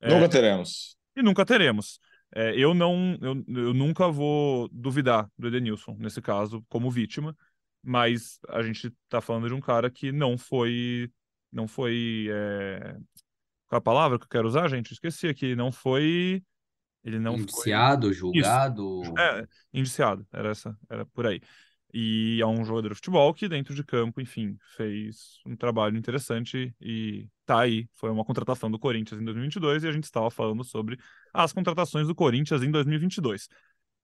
[0.01, 0.97] É, nunca teremos.
[1.17, 1.99] E nunca teremos.
[2.35, 7.37] É, eu não, eu, eu nunca vou duvidar do Edenilson, nesse caso, como vítima,
[7.83, 11.11] mas a gente tá falando de um cara que não foi.
[11.53, 12.29] Não foi.
[12.31, 12.97] É...
[13.69, 14.93] Qual é a palavra que eu quero usar, gente?
[14.93, 15.57] Esqueci aqui.
[15.57, 16.43] Não foi
[17.07, 18.15] ele não indiciado, foi...
[18.15, 19.03] julgado.
[19.03, 19.15] Isso.
[19.17, 21.41] É, indiciado, era essa, era por aí.
[21.95, 26.75] E é um jogador de futebol que dentro de campo, enfim, fez um trabalho interessante
[26.81, 27.89] e tá aí.
[27.95, 30.99] Foi uma contratação do Corinthians em 2022 e a gente estava falando sobre
[31.33, 33.49] as contratações do Corinthians em 2022.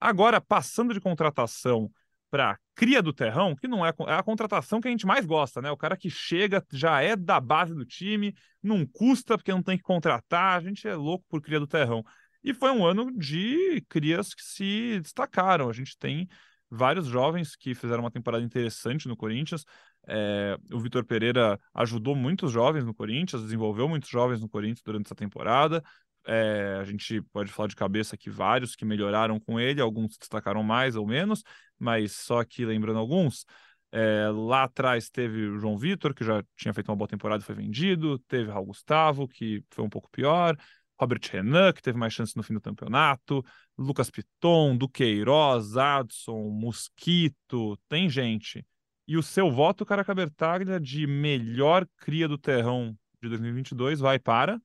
[0.01, 1.91] Agora, passando de contratação
[2.31, 5.61] para cria do terrão, que não é, é a contratação que a gente mais gosta,
[5.61, 5.71] né?
[5.71, 9.77] O cara que chega, já é da base do time, não custa porque não tem
[9.77, 12.03] que contratar, a gente é louco por cria do terrão.
[12.43, 15.69] E foi um ano de crias que se destacaram.
[15.69, 16.29] A gente tem
[16.71, 19.65] vários jovens que fizeram uma temporada interessante no Corinthians.
[20.09, 25.07] É, o Vitor Pereira ajudou muitos jovens no Corinthians, desenvolveu muitos jovens no Corinthians durante
[25.07, 25.83] essa temporada.
[26.25, 30.63] É, a gente pode falar de cabeça aqui vários que melhoraram com ele, alguns destacaram
[30.63, 31.43] mais ou menos,
[31.79, 33.45] mas só aqui lembrando alguns.
[33.91, 37.47] É, lá atrás teve o João Vitor, que já tinha feito uma boa temporada e
[37.47, 40.57] foi vendido, teve Raul Gustavo, que foi um pouco pior,
[41.03, 43.45] Robert Renan, que teve mais chance no fim do campeonato,
[43.77, 48.65] Lucas Piton, Duqueiroz, Adson, Mosquito, tem gente.
[49.07, 54.61] E o seu voto, Caraca Bertaglia, de melhor cria do terrão de 2022 vai para?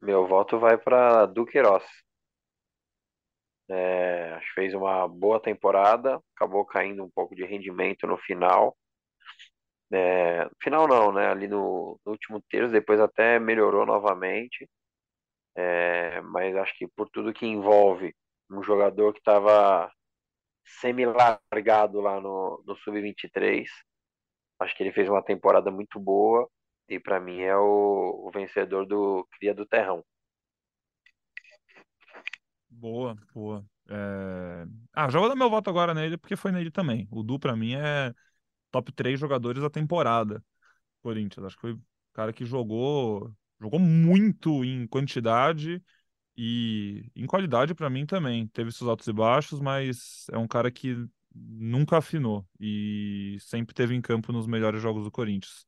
[0.00, 1.84] Meu voto vai para Duqueiroz.
[3.68, 8.76] É, fez uma boa temporada, acabou caindo um pouco de rendimento no final,
[9.92, 11.28] É, final não, né?
[11.28, 14.68] Ali no, no último terço, depois até melhorou novamente.
[15.56, 18.14] É, mas acho que por tudo que envolve
[18.50, 19.90] um jogador que estava
[20.80, 23.66] semi-largado lá no, no Sub-23,
[24.60, 26.48] acho que ele fez uma temporada muito boa
[26.88, 30.04] e para mim é o, o vencedor do Cria do Terrão.
[32.68, 33.64] Boa, boa.
[33.88, 34.66] É...
[34.92, 37.06] Ah, já vou dar meu voto agora nele, porque foi nele também.
[37.10, 38.12] O Du, pra mim, é
[38.70, 40.42] top 3 jogadores da temporada.
[41.02, 41.46] Corinthians.
[41.46, 43.30] Acho que foi o cara que jogou,
[43.64, 45.82] jogou muito em quantidade
[46.36, 48.46] e em qualidade para mim também.
[48.48, 50.96] Teve seus altos e baixos, mas é um cara que
[51.34, 55.66] nunca afinou e sempre teve em campo nos melhores jogos do Corinthians.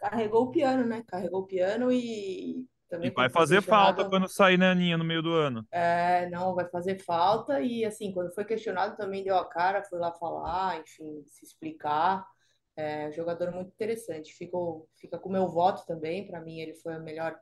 [0.00, 1.02] Carregou o piano, né?
[1.06, 5.22] Carregou o piano e também e vai fazer falta quando sair na Aninha no meio
[5.22, 5.66] do ano.
[5.72, 9.98] É, não, vai fazer falta e assim, quando foi questionado também deu a cara, foi
[9.98, 12.24] lá falar, enfim, se explicar.
[12.78, 14.32] É, jogador muito interessante.
[14.32, 16.24] Ficou, fica com o meu voto também.
[16.24, 17.36] Para mim, ele foi o melhor,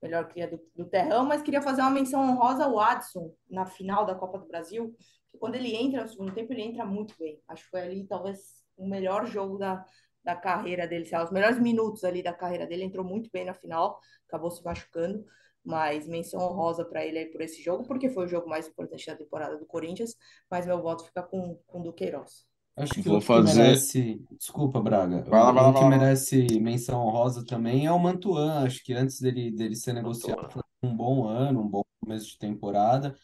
[0.00, 1.26] melhor cria do, do Terrão.
[1.26, 4.96] Mas queria fazer uma menção honrosa ao Adson na final da Copa do Brasil.
[5.28, 7.38] Que quando ele entra no segundo tempo, ele entra muito bem.
[7.46, 9.84] Acho que foi ali talvez o melhor jogo da,
[10.24, 12.84] da carreira dele, os melhores minutos ali da carreira dele.
[12.84, 15.22] Entrou muito bem na final, acabou se machucando.
[15.62, 19.04] Mas menção honrosa para ele aí por esse jogo, porque foi o jogo mais importante
[19.06, 20.14] da temporada do Corinthians.
[20.50, 22.48] Mas meu voto fica com, com o Duqueiroz.
[22.78, 23.50] Acho que Vou fazer...
[23.50, 24.26] que merece.
[24.38, 25.22] Desculpa, Braga.
[25.24, 28.64] Vai lá, vai lá, o que merece menção honrosa também é o Mantuan.
[28.64, 32.38] Acho que antes dele, dele ser negociado, foi um bom ano, um bom começo de
[32.38, 33.16] temporada.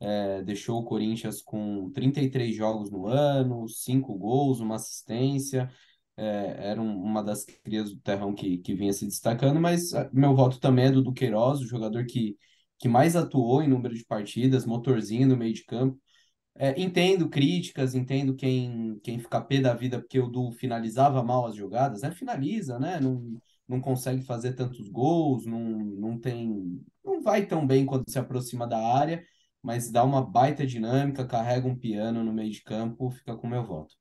[0.00, 5.70] É, deixou o Corinthians com 33 jogos no ano, 5 gols, uma assistência.
[6.16, 10.10] É, era um, uma das crias do Terrão que, que vinha se destacando, mas ah,
[10.12, 12.36] meu voto também é do Duqueiroz, o jogador que,
[12.78, 15.98] que mais atuou em número de partidas, motorzinho no meio de campo.
[16.54, 21.46] É, entendo críticas, entendo quem, quem fica pé da vida porque o Du finalizava mal
[21.46, 22.10] as jogadas, né?
[22.12, 23.00] Finaliza, né?
[23.00, 26.82] Não, não consegue fazer tantos gols, não, não tem.
[27.04, 29.24] não vai tão bem quando se aproxima da área,
[29.62, 33.64] mas dá uma baita dinâmica, carrega um piano no meio de campo, fica com meu
[33.64, 33.96] voto.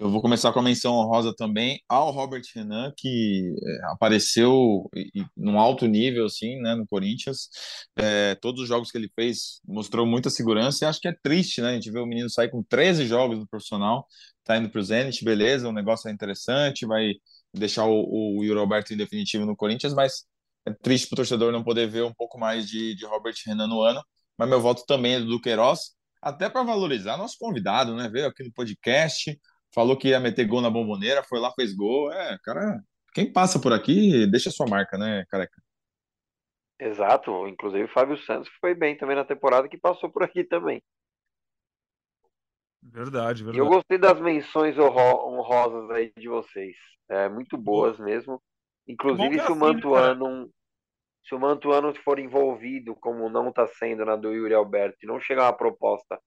[0.00, 4.88] Eu vou começar com a menção honrosa também ao Robert Renan, que é, apareceu
[5.36, 7.48] num alto nível, assim, né, no Corinthians.
[7.96, 11.60] É, todos os jogos que ele fez mostrou muita segurança e acho que é triste,
[11.60, 11.70] né?
[11.70, 14.06] A gente vê o menino sair com 13 jogos no profissional,
[14.44, 17.14] tá indo pro Zenit, beleza, o negócio é interessante, vai
[17.52, 20.24] deixar o, o Alberto em definitivo no Corinthians, mas
[20.64, 23.82] é triste pro torcedor não poder ver um pouco mais de, de Robert Renan no
[23.82, 24.00] ano.
[24.38, 28.08] Mas meu voto também é do Duqueiroz, até para valorizar nosso convidado, né?
[28.08, 29.36] Veio aqui no podcast
[29.74, 32.12] falou que ia meter gol na bomboneira, foi lá, fez gol.
[32.12, 32.80] É, cara,
[33.14, 35.60] quem passa por aqui deixa sua marca, né, careca?
[36.80, 40.80] Exato, inclusive o Fábio Santos foi bem também na temporada que passou por aqui também.
[42.80, 43.56] Verdade, verdade.
[43.56, 46.76] E eu gostei das menções honrosas aí de vocês.
[47.08, 48.40] É, muito boas mesmo.
[48.86, 50.50] Inclusive, se o assim, Mantuano.
[51.24, 55.20] Se o Mantuano for envolvido, como não está sendo na do Yuri Alberto, e não
[55.20, 56.18] chegar uma proposta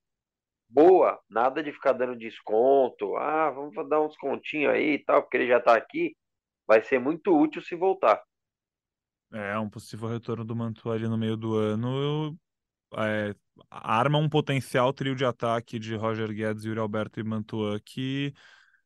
[0.71, 5.37] boa, nada de ficar dando desconto, ah, vamos dar um descontinho aí e tal, porque
[5.37, 6.15] ele já está aqui,
[6.65, 8.21] vai ser muito útil se voltar.
[9.33, 12.37] É, um possível retorno do Mantua ali no meio do ano
[12.97, 13.33] é,
[13.69, 18.33] arma um potencial trio de ataque de Roger Guedes, Yuri Alberto e Mantua que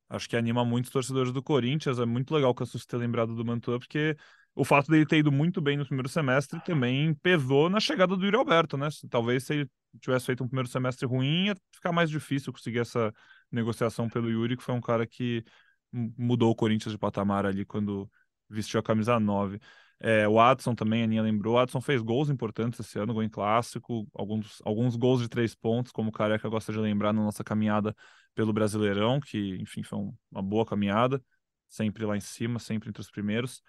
[0.10, 2.00] acho que anima muitos torcedores do Corinthians.
[2.00, 4.16] É muito legal que eu ter lembrado do Mantua, porque
[4.56, 8.24] o fato dele ter ido muito bem no primeiro semestre também pesou na chegada do
[8.24, 8.88] Yuri Alberto, né?
[9.10, 13.14] Talvez se ele tivesse feito um primeiro semestre ruim, ia ficar mais difícil conseguir essa
[13.52, 15.44] negociação pelo Yuri, que foi um cara que
[15.92, 18.10] mudou o Corinthians de patamar ali quando
[18.50, 19.60] vestiu a camisa 9.
[20.00, 21.56] É, o Adson também, a Aninha lembrou.
[21.56, 25.56] O Adson fez gols importantes esse ano, gol em clássico, alguns, alguns gols de três
[25.56, 27.96] pontos, como o Careca gosta de lembrar na nossa caminhada
[28.34, 31.24] pelo Brasileirão, que, enfim, foi um, uma boa caminhada,
[31.70, 33.62] sempre lá em cima, sempre entre os primeiros.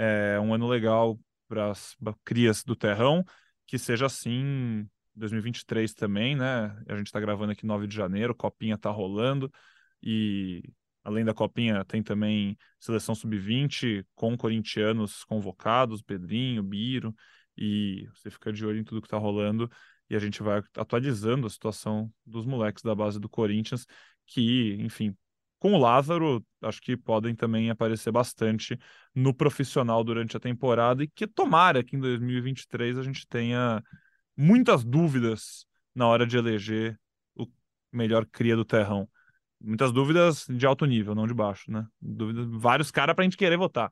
[0.00, 3.24] É um ano legal para as crias do Terrão,
[3.66, 6.66] que seja assim 2023 também, né?
[6.88, 9.52] A gente está gravando aqui 9 de janeiro, Copinha está rolando
[10.00, 10.62] e
[11.02, 17.12] além da Copinha tem também seleção sub-20 com corintianos convocados, Pedrinho, Biro,
[17.56, 19.68] e você fica de olho em tudo que está rolando
[20.08, 23.84] e a gente vai atualizando a situação dos moleques da base do Corinthians,
[24.26, 25.16] que, enfim,
[25.58, 28.78] com o Lázaro, acho que podem também aparecer bastante
[29.14, 33.82] no profissional durante a temporada e que tomara que em 2023 a gente tenha
[34.36, 36.98] muitas dúvidas na hora de eleger
[37.34, 37.46] o
[37.92, 39.08] melhor cria do terrão.
[39.60, 41.84] Muitas dúvidas de alto nível, não de baixo, né?
[42.00, 43.90] Dúvidas, vários caras para a gente querer votar.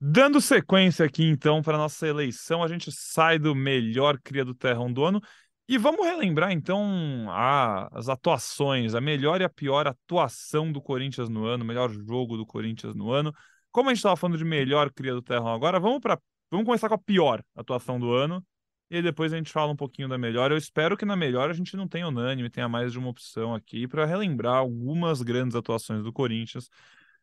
[0.00, 4.92] Dando sequência aqui, então, para nossa eleição, a gente sai do melhor cria do terrão
[4.92, 5.20] do ano
[5.68, 11.28] E vamos relembrar então a, as atuações, a melhor e a pior atuação do Corinthians
[11.28, 13.34] no ano, o melhor jogo do Corinthians no ano.
[13.70, 16.18] Como a gente estava falando de melhor cria do Terrão agora, vamos para
[16.50, 18.42] vamos começar com a pior atuação do ano
[18.90, 20.50] e depois a gente fala um pouquinho da melhor.
[20.50, 23.54] Eu espero que na melhor a gente não tenha unânime, tenha mais de uma opção
[23.54, 26.70] aqui para relembrar algumas grandes atuações do Corinthians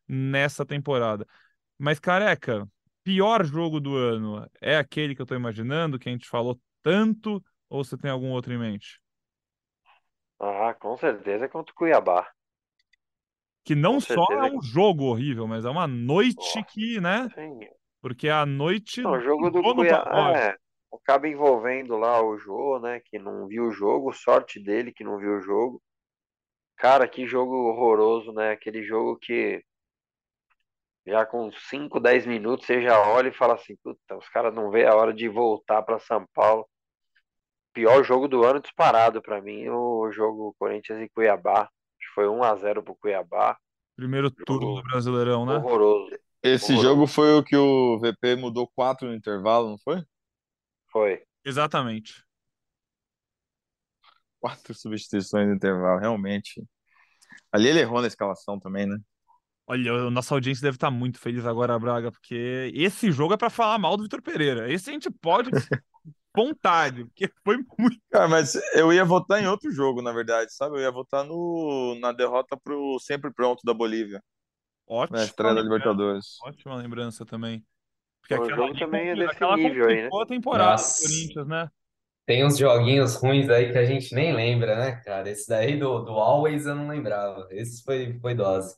[0.08, 1.26] nessa temporada.
[1.80, 2.70] Mas careca,
[3.04, 7.44] pior jogo do ano é aquele que eu estou imaginando, que a gente falou tanto
[7.70, 9.00] ou você tem algum outro em mente?
[10.40, 12.26] Ah, com certeza é contra o Cuiabá.
[13.64, 16.64] Que não Com só é um jogo horrível, mas é uma noite Nossa.
[16.64, 17.30] que, né?
[17.34, 17.60] Sim.
[18.02, 20.38] Porque a noite Não, o jogo do Cuiabá pagode.
[20.38, 20.58] é,
[20.94, 23.02] acaba envolvendo lá o Jô, né?
[23.06, 25.82] Que não viu o jogo, sorte dele que não viu o jogo.
[26.78, 28.52] Cara, que jogo horroroso, né?
[28.52, 29.64] Aquele jogo que
[31.06, 34.70] já com 5, 10 minutos você já olha e fala assim: puta, os caras não
[34.72, 36.68] vê a hora de voltar para São Paulo.
[37.76, 41.64] Pior jogo do ano disparado para mim, o jogo Corinthians e Cuiabá.
[41.64, 43.58] Acho que foi 1 a 0 pro Cuiabá.
[43.98, 45.58] Primeiro turno do Brasileirão, né?
[45.58, 46.18] horroroso.
[46.42, 46.88] Esse Horroroso.
[46.88, 50.02] jogo foi o que o VP mudou quatro no intervalo, não foi?
[50.88, 51.22] Foi.
[51.44, 52.24] Exatamente.
[54.40, 56.64] Quatro substituições no intervalo, realmente.
[57.52, 58.98] Ali ele errou na escalação também, né?
[59.68, 63.50] Olha, a nossa audiência deve estar muito feliz agora, Braga, porque esse jogo é para
[63.50, 64.72] falar mal do Vitor Pereira.
[64.72, 65.50] Esse a gente pode
[66.36, 68.00] vontade, porque foi muito.
[68.12, 70.78] Cara, mas eu ia votar em outro jogo, na verdade, sabe?
[70.78, 74.22] Eu ia votar no, na derrota pro sempre pronto da Bolívia,
[74.88, 76.44] Ótima na estreia da lembrança, Libertadores.
[76.44, 77.66] ótima lembrança também.
[78.22, 80.10] Porque O aquela jogo também é desse aquela nível aí, né?
[80.22, 81.02] a temporada do Nossa.
[81.04, 81.70] Corinthians, né?
[82.26, 85.30] Tem uns joguinhos ruins aí que a gente nem lembra, né, cara?
[85.30, 87.48] Esse daí do, do Always eu não lembrava.
[87.52, 88.76] Esse foi, foi dose.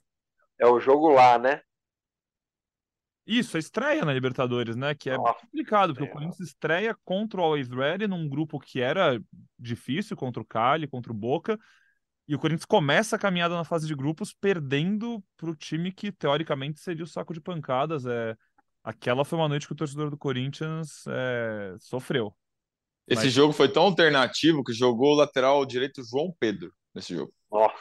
[0.59, 1.61] É o jogo lá, né?
[3.27, 4.95] Isso, a estreia na Libertadores, né?
[4.95, 6.13] Que é Nossa complicado, porque o Senhora.
[6.13, 9.21] Corinthians estreia contra o Always Ready num grupo que era
[9.59, 11.59] difícil, contra o Cali, contra o Boca.
[12.25, 16.11] E o Corinthians começa a caminhada na fase de grupos perdendo para o time que
[16.11, 18.05] teoricamente seria o saco de pancadas.
[18.05, 18.35] É...
[18.83, 22.33] Aquela foi uma noite que o torcedor do Corinthians é, sofreu.
[23.05, 27.33] Esse Mas- jogo foi tão alternativo que jogou o lateral direito João Pedro nesse jogo.
[27.51, 27.75] Nossa,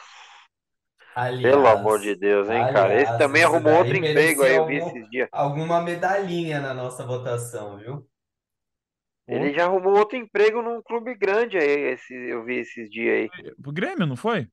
[1.19, 2.93] Aliás, pelo amor de Deus, hein, cara?
[2.93, 5.29] Esse aliás, também arrumou outro emprego aí, eu vi esses dias.
[5.31, 8.07] alguma medalhinha na nossa votação, viu?
[9.27, 13.53] Ele já arrumou outro emprego num clube grande aí, esse, eu vi esses dias aí.
[13.61, 14.47] Pro Grêmio, não foi?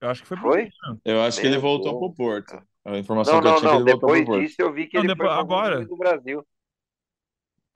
[0.00, 0.56] Eu acho que foi pro Foi?
[0.56, 1.00] Grêmio.
[1.04, 2.62] Eu acho que ele voltou pro Porto.
[2.84, 3.82] A informação Não, que eu não, tinha é que não.
[3.82, 4.40] ele voltou pro Depois Porto.
[4.48, 5.76] disso eu vi que Não, ele depois- foi algum agora.
[5.76, 6.46] time do Brasil.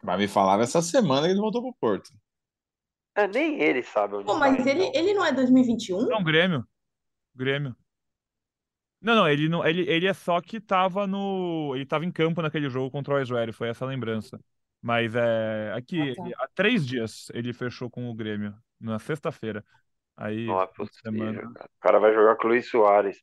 [0.02, 2.10] Mas me falaram essa semana que ele voltou pro Porto.
[3.16, 5.00] É, nem ele sabe onde Pô, tá, mas ele, então.
[5.02, 6.06] ele não é 2021?
[6.06, 6.64] Não, Grêmio.
[7.38, 7.76] Grêmio.
[9.00, 12.42] Não, não, ele não, ele, ele é só que tava no, ele tava em campo
[12.42, 14.40] naquele jogo contra o Israel, foi essa lembrança.
[14.82, 16.30] Mas é, aqui, Ah, tá.
[16.30, 19.64] ele- há três dias ele fechou com o Grêmio, na sexta-feira.
[20.16, 21.52] Aí, Não é possível, semana.
[21.52, 21.70] cara.
[21.76, 23.22] O cara vai jogar com o Luiz Soares.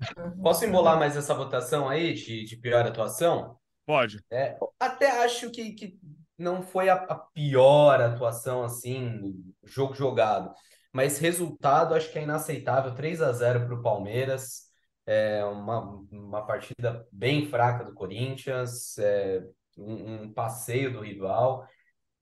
[0.42, 3.58] Posso embolar mais essa votação aí de, de pior atuação?
[3.84, 4.22] Pode.
[4.30, 6.00] É, até acho que, que
[6.38, 10.54] não foi a, a pior atuação, assim, jogo jogado.
[10.96, 12.94] Mas resultado, acho que é inaceitável.
[12.94, 14.62] 3 a 0 para o Palmeiras.
[15.04, 18.96] É uma, uma partida bem fraca do Corinthians.
[18.96, 19.44] é
[19.76, 21.68] um, um passeio do rival.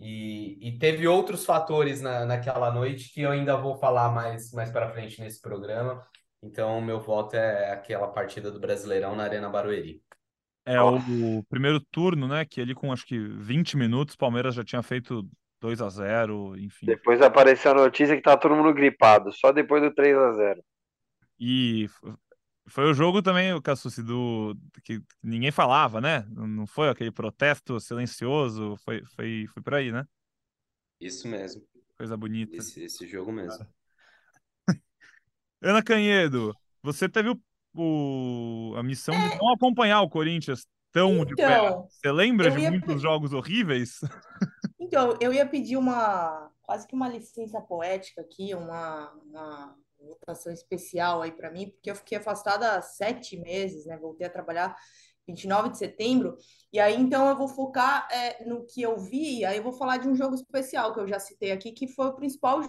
[0.00, 4.72] E, e teve outros fatores na, naquela noite que eu ainda vou falar mais, mais
[4.72, 6.04] para frente nesse programa.
[6.42, 10.02] Então, meu voto é aquela partida do Brasileirão na Arena Barueri.
[10.66, 14.64] É o primeiro turno, né, que ele com acho que 20 minutos, o Palmeiras já
[14.64, 15.30] tinha feito
[15.64, 16.84] 2 a 0 enfim.
[16.84, 20.62] Depois apareceu a notícia que tá todo mundo gripado, só depois do 3 a 0
[21.40, 21.88] E
[22.68, 26.26] foi o jogo também, o Cassucci, do que ninguém falava, né?
[26.28, 30.04] Não foi aquele protesto silencioso, foi, foi, foi por aí, né?
[31.00, 31.62] Isso mesmo.
[31.96, 32.56] Coisa bonita.
[32.56, 33.66] Esse, esse jogo mesmo.
[35.62, 37.40] Ana Canhedo, você teve o,
[37.74, 41.64] o- a missão de não acompanhar o Corinthians tão de perto.
[41.64, 43.98] Então, Você lembra de ia muitos jogos horríveis?
[44.84, 51.22] então, eu ia pedir uma, quase que uma licença poética aqui, uma, uma votação especial
[51.22, 53.96] aí para mim, porque eu fiquei afastada há sete meses, né?
[53.96, 54.76] Voltei a trabalhar
[55.26, 56.36] 29 de setembro,
[56.70, 59.96] e aí então eu vou focar é, no que eu vi, aí eu vou falar
[59.96, 62.60] de um jogo especial que eu já citei aqui, que foi o principal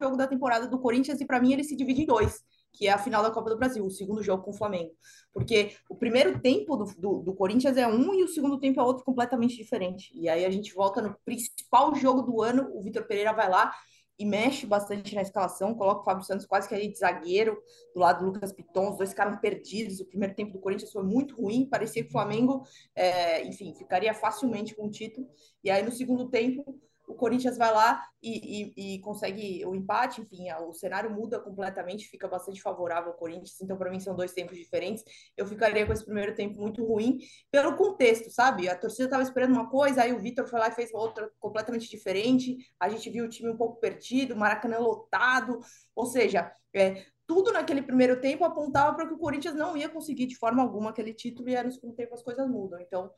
[0.00, 2.44] jogo da temporada do Corinthians, e para mim ele se divide em dois,
[2.76, 4.92] que é a final da Copa do Brasil, o segundo jogo com o Flamengo.
[5.32, 8.82] Porque o primeiro tempo do, do, do Corinthians é um e o segundo tempo é
[8.82, 10.10] outro completamente diferente.
[10.14, 13.72] E aí a gente volta no principal jogo do ano, o Vitor Pereira vai lá
[14.18, 17.58] e mexe bastante na escalação, coloca o Fábio Santos quase que ali de zagueiro,
[17.94, 21.02] do lado do Lucas Piton, os dois ficaram perdidos, o primeiro tempo do Corinthians foi
[21.02, 22.62] muito ruim, parecia que o Flamengo,
[22.94, 25.28] é, enfim, ficaria facilmente com o título,
[25.62, 30.20] e aí no segundo tempo o Corinthians vai lá e, e, e, consegue o empate,
[30.20, 34.32] enfim, o cenário muda completamente, fica bastante favorável ao Corinthians, então para mim são dois
[34.32, 35.04] tempos diferentes.
[35.36, 37.18] Eu ficaria com esse primeiro tempo muito ruim
[37.50, 38.68] pelo contexto, sabe?
[38.68, 41.88] A torcida estava esperando uma coisa, aí o Vitor foi lá e fez outra completamente
[41.88, 42.56] diferente.
[42.80, 45.60] A gente viu o time um pouco perdido, Maracanã lotado,
[45.94, 50.26] ou seja, é, tudo naquele primeiro tempo apontava para que o Corinthians não ia conseguir
[50.26, 52.80] de forma alguma aquele título e aí no segundo tempo as coisas mudam.
[52.80, 53.10] Então,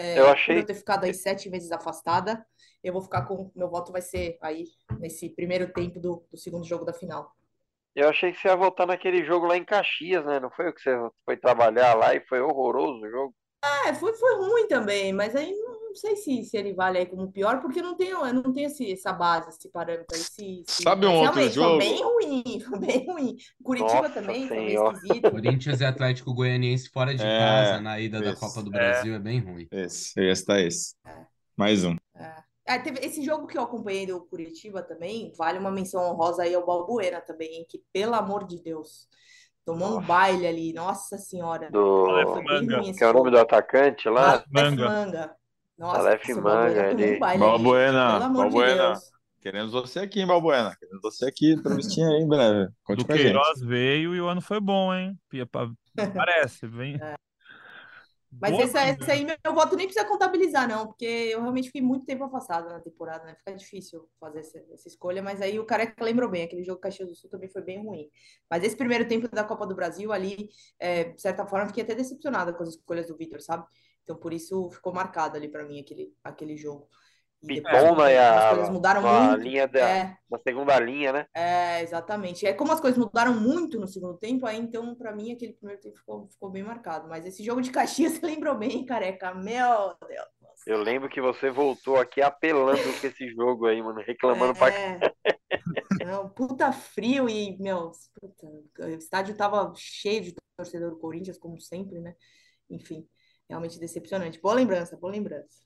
[0.00, 0.54] é, eu achei.
[0.54, 2.44] Por eu ter ficado aí sete meses afastada,
[2.82, 3.50] eu vou ficar com.
[3.54, 4.64] Meu voto vai ser aí
[4.98, 7.30] nesse primeiro tempo do, do segundo jogo da final.
[7.94, 10.38] Eu achei que você ia voltar naquele jogo lá em Caxias, né?
[10.40, 13.34] Não foi o que você foi trabalhar lá e foi horroroso o jogo?
[13.86, 15.52] É, foi, foi ruim também, mas aí
[15.90, 18.92] não sei se, se ele vale aí como pior, porque não tem, não tem esse,
[18.92, 20.20] essa base, esse parâmetro aí.
[20.20, 20.82] Se, se...
[20.84, 21.68] Sabe um outro jogo?
[21.70, 23.36] Foi bem ruim, foi bem ruim.
[23.62, 24.48] Curitiba Nossa também senhora.
[24.48, 25.30] foi meio esquisito.
[25.32, 28.40] Corinthians e Atlético Goianiense fora de É, casa na ida da isso.
[28.40, 29.66] Copa do Brasil é, bem ruim.
[29.72, 30.94] Esse, esse tá esse.
[31.04, 31.26] É.
[31.56, 31.96] Mais um.
[32.64, 36.54] É, teve esse jogo que eu acompanhei do Curitiba também, vale uma menção honrosa aí
[36.54, 39.08] ao Balbuena também, hein, que pelo amor de Deus,
[39.64, 41.68] tomou um baile ali, nossa senhora.
[41.68, 42.06] Do...
[42.80, 44.34] Esse Que é o nome do atacante lá?
[44.34, 44.88] Aleph Manga.
[44.88, 45.39] Manga.
[45.80, 48.92] Nossa, Aleph o Balbuena Manga, ali, Balbuena, pelo amor de Balbuena.
[49.40, 50.76] Queremos você aqui, hein, Balbuena?
[50.78, 52.70] Queremos você aqui, entrevistinha aí em breve.
[52.84, 53.22] Conte Do gente.
[53.22, 55.18] Queiroz veio e o ano foi bom, hein?
[56.14, 57.00] Parece, vem.
[58.30, 61.80] Mas Boa esse, esse aí, meu voto nem precisa contabilizar, não, porque eu realmente fiquei
[61.80, 63.34] muito tempo afastada na temporada, né?
[63.34, 67.08] Fica difícil fazer essa, essa escolha, mas aí o Careca lembrou bem, aquele jogo Caxias
[67.08, 68.08] do Sul também foi bem ruim.
[68.50, 71.94] Mas esse primeiro tempo da Copa do Brasil ali, é, de certa forma, fiquei até
[71.94, 73.64] decepcionada com as escolhas do Vitor, sabe?
[74.02, 76.88] Então por isso ficou marcado ali para mim aquele, aquele jogo.
[77.42, 79.36] E depois, Pitona e as a, coisas mudaram a muito.
[79.36, 81.26] linha da, É, uma segunda linha, né?
[81.34, 82.46] é, exatamente.
[82.46, 85.80] É como as coisas mudaram muito no segundo tempo, aí então, pra mim, aquele primeiro
[85.80, 87.08] tempo ficou, ficou bem marcado.
[87.08, 89.34] Mas esse jogo de Caxias, você lembrou bem, careca.
[89.34, 90.28] Meu Deus.
[90.66, 95.00] Eu lembro que você voltou aqui apelando com esse jogo aí, mano, reclamando pra É.
[96.04, 98.46] Não, puta frio e, meu, puta,
[98.86, 102.14] o estádio tava cheio de torcedor do Corinthians, como sempre, né?
[102.68, 103.06] Enfim,
[103.50, 104.40] realmente decepcionante.
[104.40, 105.60] Boa lembrança, boa lembrança.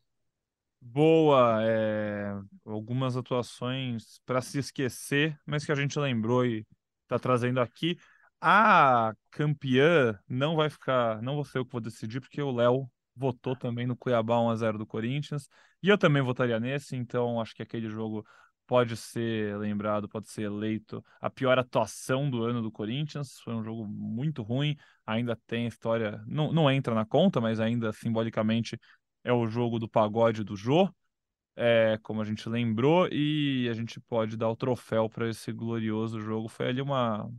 [0.81, 6.67] Boa, é, algumas atuações para se esquecer, mas que a gente lembrou e
[7.03, 7.97] está trazendo aqui.
[8.41, 12.91] A campeã não vai ficar, não vou ser eu que vou decidir, porque o Léo
[13.17, 15.49] votou também no Cuiabá 1x0 do Corinthians,
[15.83, 18.27] e eu também votaria nesse, então acho que aquele jogo
[18.67, 23.39] pode ser lembrado, pode ser eleito a pior atuação do ano do Corinthians.
[23.41, 27.61] Foi um jogo muito ruim, ainda tem a história, não, não entra na conta, mas
[27.61, 28.79] ainda simbolicamente
[29.23, 30.89] é o jogo do pagode do Jô,
[31.57, 36.21] é, como a gente lembrou, e a gente pode dar o troféu para esse glorioso
[36.21, 36.49] jogo.
[36.49, 37.31] Foi ali uma,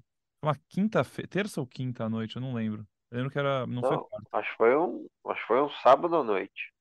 [0.42, 2.88] uma quinta-feira, terça ou quinta à noite, eu não lembro.
[3.12, 4.30] Eu lembro que era, não foi Não, quarta.
[4.34, 6.72] acho que foi um, acho que foi um sábado à noite.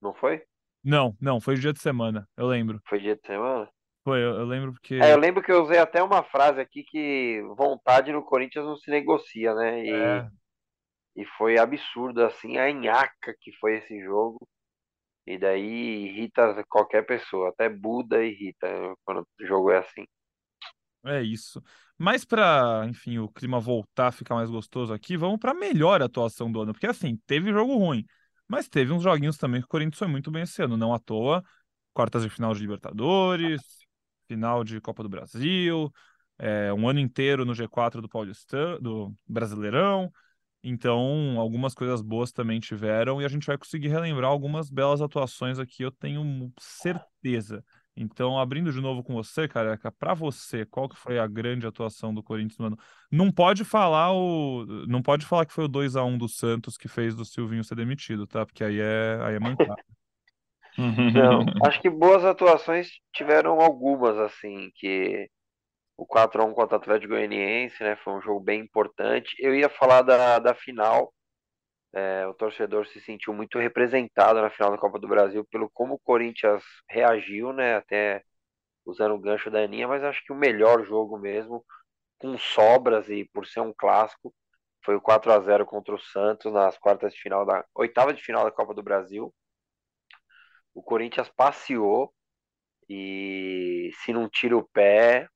[0.00, 0.42] Não foi?
[0.82, 2.82] Não, não, foi dia de semana, eu lembro.
[2.86, 3.68] Foi dia de semana?
[4.04, 6.84] Foi, eu, eu lembro porque É, eu lembro que eu usei até uma frase aqui
[6.84, 9.84] que vontade no Corinthians não se negocia, né?
[9.84, 10.30] E, é,
[11.16, 14.48] e foi absurdo, assim, a nhaca que foi esse jogo.
[15.26, 18.68] E daí irrita qualquer pessoa, até Buda irrita
[19.04, 20.04] quando o jogo é assim.
[21.06, 21.62] é isso.
[21.98, 26.50] Mas para, enfim, o clima voltar ficar mais gostoso aqui, vamos para a melhor atuação
[26.50, 28.04] do ano, porque assim, teve jogo ruim,
[28.48, 30.98] mas teve uns joguinhos também que o Corinthians foi muito bem esse ano, não à
[30.98, 31.42] toa.
[31.92, 33.62] Quartas de final de Libertadores,
[34.26, 35.92] final de Copa do Brasil,
[36.38, 40.10] é, um ano inteiro no G4 do Paulistão, do Brasileirão.
[40.66, 45.58] Então, algumas coisas boas também tiveram e a gente vai conseguir relembrar algumas belas atuações
[45.58, 47.62] aqui, eu tenho certeza.
[47.96, 52.12] Então, abrindo de novo com você, careca, para você, qual que foi a grande atuação
[52.12, 52.78] do Corinthians no ano?
[53.10, 56.76] Não pode falar o, não pode falar que foi o 2 a 1 do Santos
[56.76, 58.44] que fez do Silvinho ser demitido, tá?
[58.44, 59.76] Porque aí é, aí é mancada.
[61.12, 65.30] Não, acho que boas atuações tiveram algumas, assim, que
[65.96, 67.96] o 4x1 contra o Atlético Goianiense, né?
[67.96, 69.34] Foi um jogo bem importante.
[69.38, 71.12] Eu ia falar da, da final.
[71.94, 75.94] É, o torcedor se sentiu muito representado na final da Copa do Brasil pelo como
[75.94, 77.76] o Corinthians reagiu, né?
[77.76, 78.22] Até
[78.86, 81.64] usando o gancho da Aninha, mas acho que o melhor jogo mesmo,
[82.18, 84.34] com sobras e por ser um clássico,
[84.84, 88.22] foi o 4 a 0 contra o Santos nas quartas de final da oitava de
[88.22, 89.32] final da Copa do Brasil.
[90.74, 92.12] O Corinthians passeou
[92.88, 95.28] e se não tira o pé,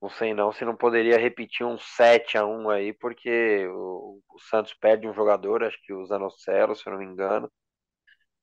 [0.00, 4.38] não sei não se não poderia repetir um 7 a 1 aí, porque o, o
[4.40, 7.50] Santos perde um jogador, acho que o Zanocelo, se eu não me engano.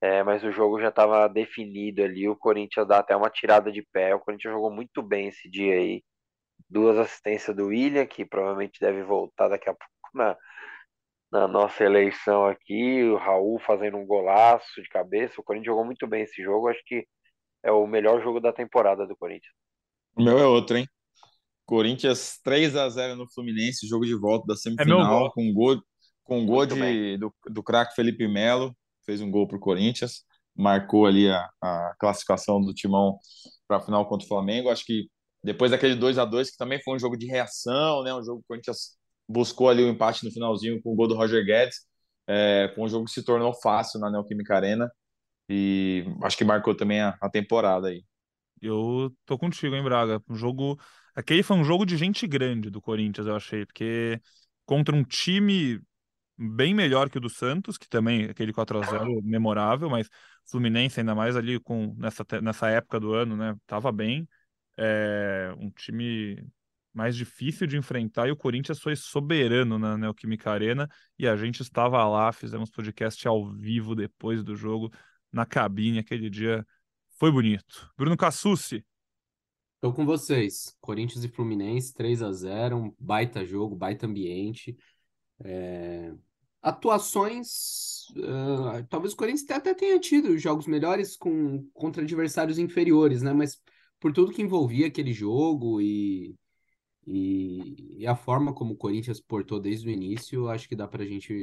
[0.01, 3.81] É, mas o jogo já estava definido ali, o Corinthians dá até uma tirada de
[3.91, 4.13] pé.
[4.13, 6.03] O Corinthians jogou muito bem esse dia aí.
[6.69, 10.37] Duas assistências do William, que provavelmente deve voltar daqui a pouco na,
[11.32, 13.03] na nossa eleição aqui.
[13.03, 15.39] O Raul fazendo um golaço de cabeça.
[15.39, 16.67] O Corinthians jogou muito bem esse jogo.
[16.67, 17.05] Acho que
[17.63, 19.53] é o melhor jogo da temporada do Corinthians.
[20.15, 20.88] O meu é outro, hein?
[21.65, 25.82] Corinthians 3 a 0 no Fluminense, jogo de volta da É semifinal, com gol,
[26.23, 27.19] com gol Muito de, bem.
[27.19, 28.75] do, do craque Felipe Melo,
[29.05, 30.23] fez um gol pro Corinthians,
[30.55, 33.17] marcou ali a, a classificação do Timão
[33.67, 34.69] para a final contra o Flamengo.
[34.69, 35.09] Acho que
[35.43, 38.13] depois daquele 2 a 2 que também foi um jogo de reação, né?
[38.13, 38.96] Um jogo que o Corinthians
[39.28, 41.86] buscou ali o empate no finalzinho com o gol do Roger Guedes.
[42.28, 44.91] É, um jogo que se tornou fácil na Neoquímica Arena
[45.49, 48.03] e acho que marcou também a, a temporada aí.
[48.61, 50.21] Eu tô contigo, hein, Braga?
[50.28, 50.80] Um jogo.
[51.15, 54.19] Aquele foi um jogo de gente grande do Corinthians, eu achei, porque
[54.65, 55.80] contra um time
[56.38, 60.07] bem melhor que o do Santos, que também aquele 4 a 0 memorável, mas
[60.45, 63.55] Fluminense ainda mais ali com nessa, nessa época do ano, né?
[63.65, 64.28] Tava bem.
[64.78, 66.43] É, um time
[66.97, 71.61] mais difícil de enfrentar e o Corinthians foi soberano na Neoquímica Arena e a gente
[71.61, 74.91] estava lá, fizemos podcast ao vivo depois do jogo
[75.31, 76.65] na cabine aquele dia.
[77.19, 77.87] Foi bonito.
[77.95, 78.83] Bruno Cassucci,
[79.79, 80.75] Tô com vocês.
[80.81, 84.75] Corinthians e Fluminense, 3 a 0 um baita jogo, baita ambiente.
[85.43, 86.11] É,
[86.63, 88.07] Atuações.
[88.25, 93.33] ah, talvez o Corinthians até tenha tido jogos melhores com, contra adversários inferiores, né?
[93.33, 93.61] Mas
[93.99, 96.35] por tudo que envolvia aquele jogo e,
[97.07, 101.05] e, e a forma como o Corinthians portou desde o início, acho que dá pra
[101.05, 101.33] gente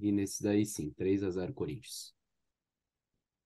[0.00, 0.90] ir nesse daí sim.
[0.92, 2.14] 3 a 0 Corinthians.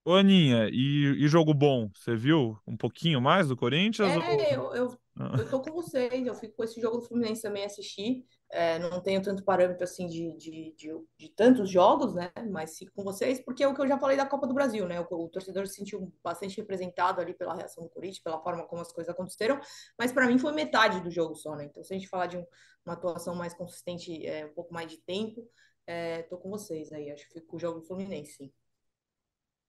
[0.05, 1.91] Ô, Aninha, e, e jogo bom?
[1.95, 4.15] Você viu um pouquinho mais do Corinthians?
[4.17, 5.06] ou- É, eu, eu, Ah,
[5.37, 8.25] eu tô com vocês, eu fico com esse jogo do Fluminense também assistir.
[8.51, 10.89] É, não tenho tanto parâmetro assim de, de, de,
[11.19, 12.31] de tantos jogos, né?
[12.51, 14.87] Mas fico com vocês, porque é o que eu já falei da Copa do Brasil,
[14.87, 15.01] né?
[15.01, 18.83] O, o torcedor se sentiu bastante representado ali pela reação do Corinthians, pela forma como
[18.83, 19.61] as coisas aconteceram,
[19.99, 21.65] mas para mim foi metade do jogo só, né?
[21.65, 22.47] Então, se a gente falar de um-
[22.85, 25.47] uma atuação mais consistente, é, um pouco mais de tempo,
[25.87, 27.11] é, tô com vocês aí.
[27.11, 28.53] Acho que fico com o jogo do Fluminense, sim.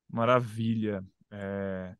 [0.09, 1.03] maravilha.
[1.31, 1.95] É,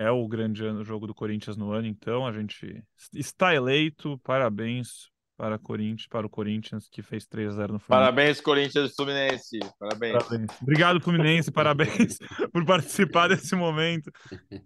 [0.00, 2.82] é o grande ano- jogo do Corinthians no ano, então a gente
[3.14, 4.18] está eleito.
[4.24, 7.88] Parabéns para, Corinthians, para o Corinthians, que fez 3 a 0 no Fluminense.
[7.88, 9.58] Parabéns, Corinthians e Fluminense.
[9.78, 10.12] Parabéns.
[10.24, 10.62] Parabéns.
[10.62, 11.50] Obrigado, Fluminense.
[11.52, 12.18] Parabéns
[12.52, 14.10] por participar desse momento.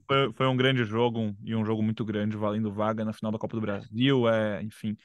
[0.07, 3.32] Foi, foi um grande jogo um- e um jogo muito grande, valendo vaga na final
[3.32, 4.28] da Copa do Brasil.
[4.28, 4.97] É, enfim,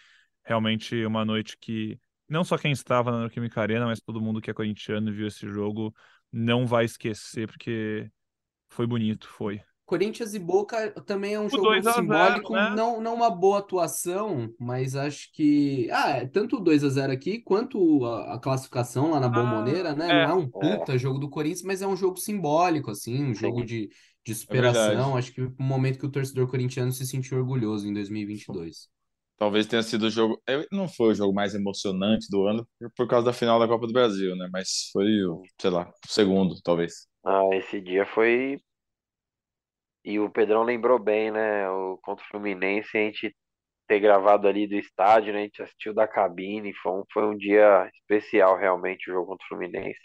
[0.44, 2.00] realmente uma noite que
[2.30, 5.26] não só quem estava na Neoquímica Arena, mas todo mundo que é corintiano e viu
[5.28, 5.92] esse jogo
[6.32, 8.08] não vai esquecer, porque
[8.70, 9.60] foi bonito, foi.
[9.90, 12.70] Corinthians e Boca também é um O jogo 2 a 0, simbólico, né?
[12.72, 15.90] não, não uma boa atuação, mas acho que.
[15.92, 19.96] Ah, é, tanto o 2 a 0 aqui quanto a, a classificação lá na Bombonera,
[19.96, 20.12] né?
[20.12, 20.14] é.
[20.14, 23.64] Não é um puta jogo do Corinthians, mas é um jogo simbólico, assim, um jogo
[23.64, 23.90] de,
[24.26, 25.18] de É superação.
[25.18, 28.90] acho que um momento que o torcedor corintiano se sentiu orgulhoso em 2022.
[29.38, 30.42] Talvez tenha sido o jogo.
[30.48, 33.88] é, Não foi o jogo mais emocionante do ano por- causa da final da Copa
[33.88, 34.50] do Brasil, né?
[34.52, 37.08] Mas foi o, sei lá, o segundo, talvez.
[37.24, 38.58] Ah, esse dia foi.
[40.04, 41.70] E o Pedrão lembrou bem, né?
[41.70, 43.36] O contra o Fluminense, a gente
[43.88, 45.40] ter gravado ali do estádio, né?
[45.40, 46.74] A gente assistiu da cabine.
[46.76, 50.00] Foi um, foi um dia especial, realmente, o jogo contra o Fluminense.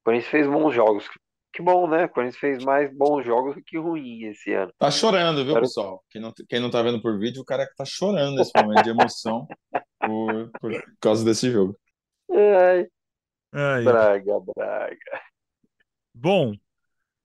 [0.00, 1.08] O Corinthians fez bons jogos.
[1.52, 2.06] Que bom, né?
[2.06, 4.72] O Corinthians fez mais bons jogos do que ruins esse ano.
[4.78, 6.02] Tá chorando, viu, pessoal?
[6.10, 8.82] Quem não, quem não tá vendo por vídeo, o cara que tá chorando nesse momento
[8.82, 9.46] de emoção
[10.00, 11.78] por, por causa desse jogo.
[12.30, 12.88] Ai,
[13.52, 13.84] Aí.
[13.84, 15.22] Braga, Braga.
[16.14, 16.54] Bom,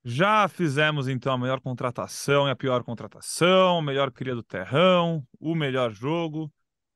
[0.09, 5.25] já fizemos então a melhor contratação e a pior contratação, o melhor cria do terrão,
[5.39, 6.51] o melhor jogo,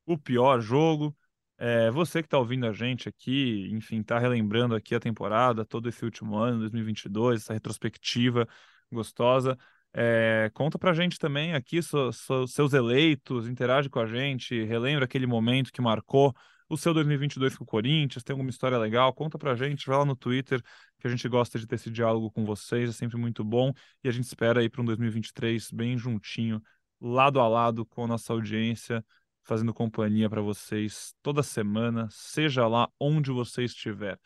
[0.06, 1.16] o pior jogo.
[1.58, 5.90] É, você que está ouvindo a gente aqui, enfim, está relembrando aqui a temporada, todo
[5.90, 8.48] esse último ano, 2022, essa retrospectiva
[8.90, 9.58] gostosa.
[9.94, 15.04] É, conta pra gente também aqui so- so- seus eleitos, interage com a gente, relembra
[15.04, 16.34] aquele momento que marcou
[16.72, 20.06] o seu 2022 com o Corinthians, tem alguma história legal, conta pra gente, vai lá
[20.06, 20.64] no Twitter,
[20.98, 24.08] que a gente gosta de ter esse diálogo com vocês, é sempre muito bom, e
[24.08, 26.62] a gente espera aí para um 2023 bem juntinho,
[27.00, 29.04] lado a lado com a nossa audiência,
[29.44, 34.18] fazendo companhia para vocês toda semana, seja lá onde você estiver.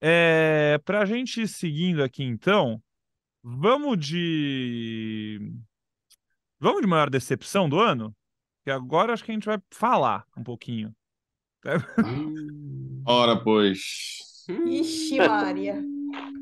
[0.00, 2.80] É, para a gente ir seguindo aqui então,
[3.42, 5.52] vamos de
[6.60, 8.14] vamos de maior decepção do ano,
[8.62, 10.94] que agora acho que a gente vai falar um pouquinho.
[12.04, 13.02] Hum.
[13.06, 14.44] Ora, pois.
[14.66, 15.82] Ixi, Maria.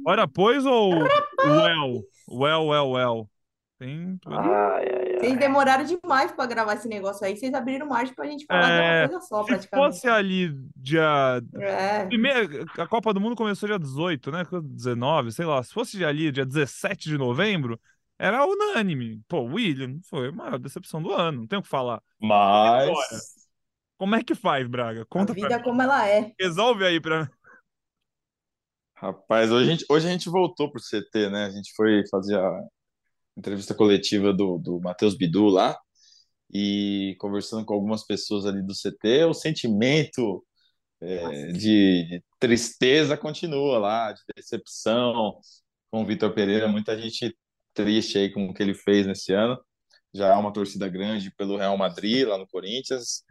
[0.07, 3.31] Ora, pois ou well, well, well, well.
[3.79, 5.19] Tem Ai, ai, ai.
[5.19, 7.37] Vocês demoraram demais para gravar esse negócio aí.
[7.37, 9.93] Vocês abriram margem pra gente falar de É, uma coisa só, Se praticamente.
[9.93, 11.41] fosse ali dia.
[11.57, 12.07] É.
[12.07, 14.45] Primeiro, a Copa do Mundo começou dia 18, né?
[14.63, 15.63] 19, sei lá.
[15.63, 17.79] Se fosse ali dia 17 de novembro,
[18.19, 19.21] era unânime.
[19.29, 22.03] Pô, William foi a maior decepção do ano, não tem o que falar.
[22.21, 23.38] Mas.
[23.99, 25.03] Como é que faz, Braga?
[25.03, 25.65] A Conta pra vida mim.
[25.65, 26.33] como ela é.
[26.39, 27.29] Resolve aí pra.
[28.95, 31.45] Rapaz, hoje a gente, hoje a gente voltou pro CT, né?
[31.45, 32.61] A gente foi fazer a,
[33.39, 35.79] entrevista coletiva do, do Matheus Bidu lá,
[36.53, 40.45] e conversando com algumas pessoas ali do CT, o sentimento
[41.01, 45.39] é, de, de, tristeza continua lá, de decepção
[45.91, 47.37] com o Vitor Pereira, muita gente
[47.73, 49.59] triste aí com o que ele fez nesse ano.
[50.13, 53.23] Já há uma torcida grande pelo Real Madrid lá no Corinthians,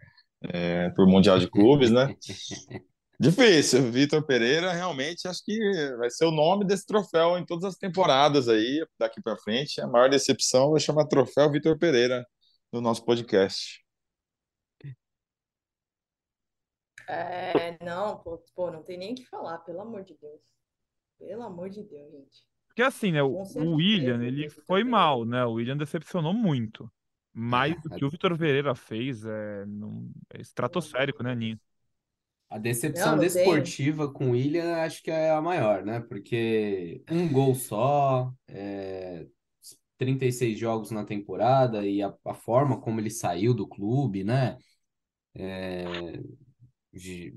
[0.41, 2.15] é, por Mundial de Clubes, né?
[3.19, 3.91] Difícil.
[3.91, 5.57] Vitor Pereira realmente acho que
[5.97, 9.81] vai ser o nome desse troféu em todas as temporadas aí, daqui para frente.
[9.81, 12.25] A maior decepção vai chamar troféu Vitor Pereira
[12.71, 13.83] no nosso podcast.
[17.09, 20.41] É, não, pô, pô, não tem nem o que falar, pelo amor de Deus.
[21.17, 22.45] Pelo amor de Deus, gente.
[22.67, 25.43] Porque assim, né, o, o William, ele foi mal, né?
[25.45, 26.91] O William decepcionou muito.
[27.39, 31.59] Mais do que o Vitor Pereira fez é, não, é estratosférico, né, Ninho?
[32.49, 35.99] A decepção não, desportiva com o William acho que é a maior, né?
[35.99, 39.27] Porque um gol só, é,
[39.99, 44.57] 36 jogos na temporada e a, a forma como ele saiu do clube, né?
[45.35, 46.19] É,
[46.91, 47.35] de,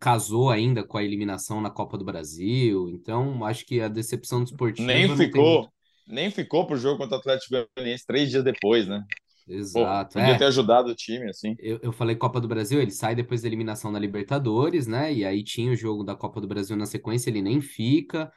[0.00, 2.88] casou ainda com a eliminação na Copa do Brasil.
[2.88, 4.88] Então, acho que a decepção desportiva.
[4.88, 5.72] Nem ficou, muito...
[6.10, 9.04] nem ficou pro jogo contra o Atlético Goianiense três dias depois, né?
[9.48, 10.14] Exato.
[10.14, 10.38] Pô, podia é.
[10.38, 11.56] ter ajudado o time, assim.
[11.58, 15.12] Eu, eu falei Copa do Brasil, ele sai depois da eliminação na Libertadores, né?
[15.12, 18.32] E aí tinha o jogo da Copa do Brasil na sequência, ele nem fica.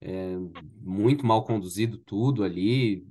[0.00, 0.36] É,
[0.80, 3.06] muito mal conduzido tudo ali.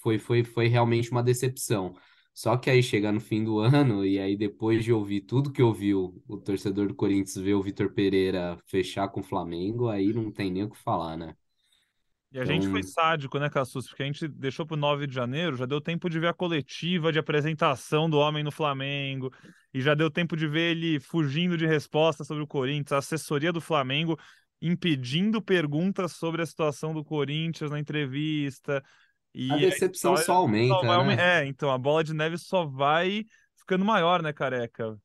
[0.00, 1.94] Foi, foi, foi realmente uma decepção.
[2.32, 5.60] Só que aí chega no fim do ano, e aí depois de ouvir tudo que
[5.60, 10.30] ouviu o torcedor do Corinthians ver o Vitor Pereira fechar com o Flamengo, aí não
[10.30, 11.34] tem nem o que falar, né?
[12.30, 12.54] E a então...
[12.54, 13.88] gente foi então sádico, né, Cassus?
[13.88, 16.34] Porque a gente deixou para o 9 de janeiro, já deu tempo de ver a
[16.34, 19.32] coletiva de apresentação do homem no Flamengo,
[19.72, 23.52] e já deu tempo de ver ele fugindo de resposta sobre o Corinthians, a assessoria
[23.52, 24.18] do Flamengo
[24.60, 28.82] impedindo perguntas sobre a situação do Corinthians na entrevista.
[29.50, 31.42] A decepção a só aumenta, só né?
[31.42, 33.24] É, então a bola de neve só vai
[33.56, 34.98] ficando maior, né, careca?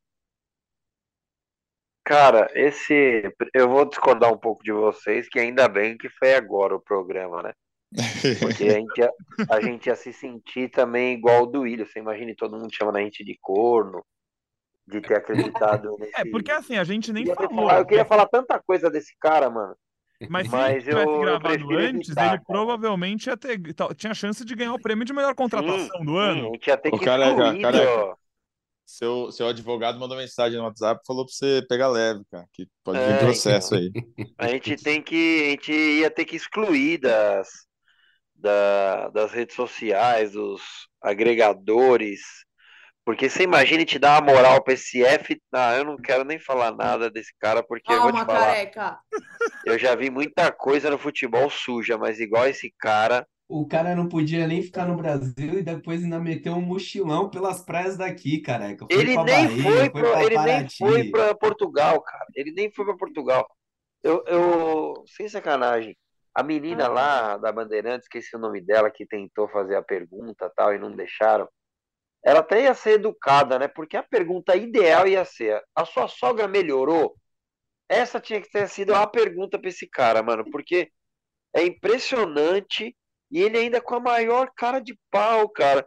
[2.03, 3.23] Cara, esse.
[3.53, 7.41] Eu vou discordar um pouco de vocês, que ainda bem que foi agora o programa,
[7.41, 7.53] né?
[8.39, 9.11] Porque a gente, ia,
[9.49, 11.85] a gente ia se sentir também igual o do Willian.
[11.85, 14.03] Você imagina todo mundo chamando a gente de corno,
[14.87, 16.19] de ter acreditado nesse.
[16.19, 17.67] É, porque assim, a gente nem eu falou.
[17.67, 19.75] Falar, eu queria falar tanta coisa desse cara, mano.
[20.29, 23.59] Mas se Mas ele tivesse eu, gravado eu antes, evitar, ele provavelmente ia ter,
[23.95, 26.41] tinha chance de ganhar o prêmio de melhor contratação sim, do ano.
[26.41, 28.17] Sim, a gente ia ter que o cara, cara,
[28.85, 32.67] seu, seu advogado mandou mensagem no WhatsApp e falou pra você pegar leve, cara, que
[32.83, 34.01] pode vir é, processo então.
[34.17, 34.25] aí.
[34.37, 35.43] A gente tem que.
[35.47, 37.49] A gente ia ter que excluir das,
[38.35, 40.61] da, das redes sociais, dos
[41.01, 42.21] agregadores.
[43.05, 45.41] Porque você imagina te dar uma moral pra esse F.
[45.53, 48.45] Ah, eu não quero nem falar nada desse cara, porque Calma, eu vou te falar.
[48.45, 48.99] Careca.
[49.65, 54.07] Eu já vi muita coisa no futebol suja, mas igual esse cara o cara não
[54.07, 58.85] podia nem ficar no Brasil e depois ainda meteu um mochilão pelas praias daqui, careca.
[58.91, 62.25] Foi ele nem Bahia, foi, pra, ele nem foi para Portugal, cara.
[62.35, 63.47] Ele nem foi para Portugal.
[64.01, 65.97] Eu, eu, sem sacanagem,
[66.33, 70.73] a menina lá da Bandeirantes, esqueci o nome dela, que tentou fazer a pergunta tal
[70.73, 71.47] e não deixaram.
[72.23, 73.67] Ela até ia ser educada, né?
[73.67, 77.15] Porque a pergunta ideal ia ser: a sua sogra melhorou?
[77.87, 80.89] Essa tinha que ter sido a pergunta para esse cara, mano, porque
[81.53, 82.95] é impressionante
[83.33, 85.83] e ele ainda com a maior cara de pau, cara.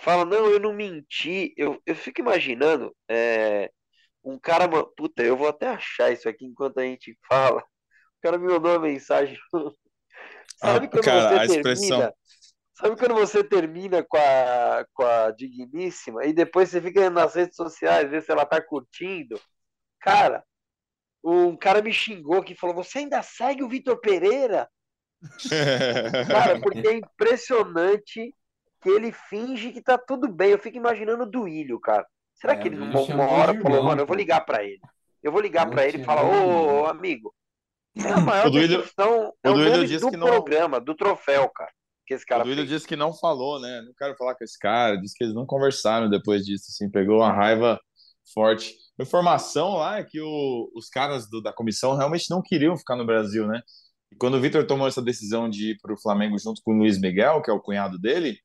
[0.00, 1.52] Fala, não, eu não menti.
[1.54, 3.70] Eu, eu fico imaginando é,
[4.24, 4.66] um cara.
[4.96, 7.60] Puta, eu vou até achar isso aqui enquanto a gente fala.
[7.60, 9.38] O cara me mandou uma mensagem.
[10.56, 12.14] Sabe ah, quando cara, você termina?
[12.72, 17.54] Sabe quando você termina com a, com a digníssima e depois você fica nas redes
[17.54, 19.38] sociais, ver se ela tá curtindo?
[20.00, 20.42] Cara,
[21.22, 24.68] um cara me xingou que falou: Você ainda segue o Vitor Pereira?
[26.28, 28.34] Cara, porque é impressionante
[28.80, 30.50] que ele finge que tá tudo bem.
[30.50, 32.06] Eu fico imaginando o Duílio, cara.
[32.34, 34.80] Será é, que ele uma, uma hora irmão, falou, mano, eu vou ligar para ele.
[35.22, 37.34] Eu vou ligar para ele e falar, ô, amigo,
[37.96, 39.54] é a maior o Duílio, decepção, é o,
[40.10, 40.26] do não...
[40.28, 41.72] programa, do troféu, cara.
[42.06, 43.82] Que esse cara o Duílio disse que não falou, né?
[43.84, 44.96] Não quero falar com esse cara.
[44.96, 47.78] Disse que eles não conversaram depois disso, assim, pegou uma raiva
[48.32, 48.74] forte.
[48.98, 52.96] A informação lá é que o, os caras do, da comissão realmente não queriam ficar
[52.96, 53.60] no Brasil, né?
[54.12, 56.78] E quando o Vitor tomou essa decisão de ir para o Flamengo junto com o
[56.78, 58.38] Luiz Miguel, que é o cunhado dele,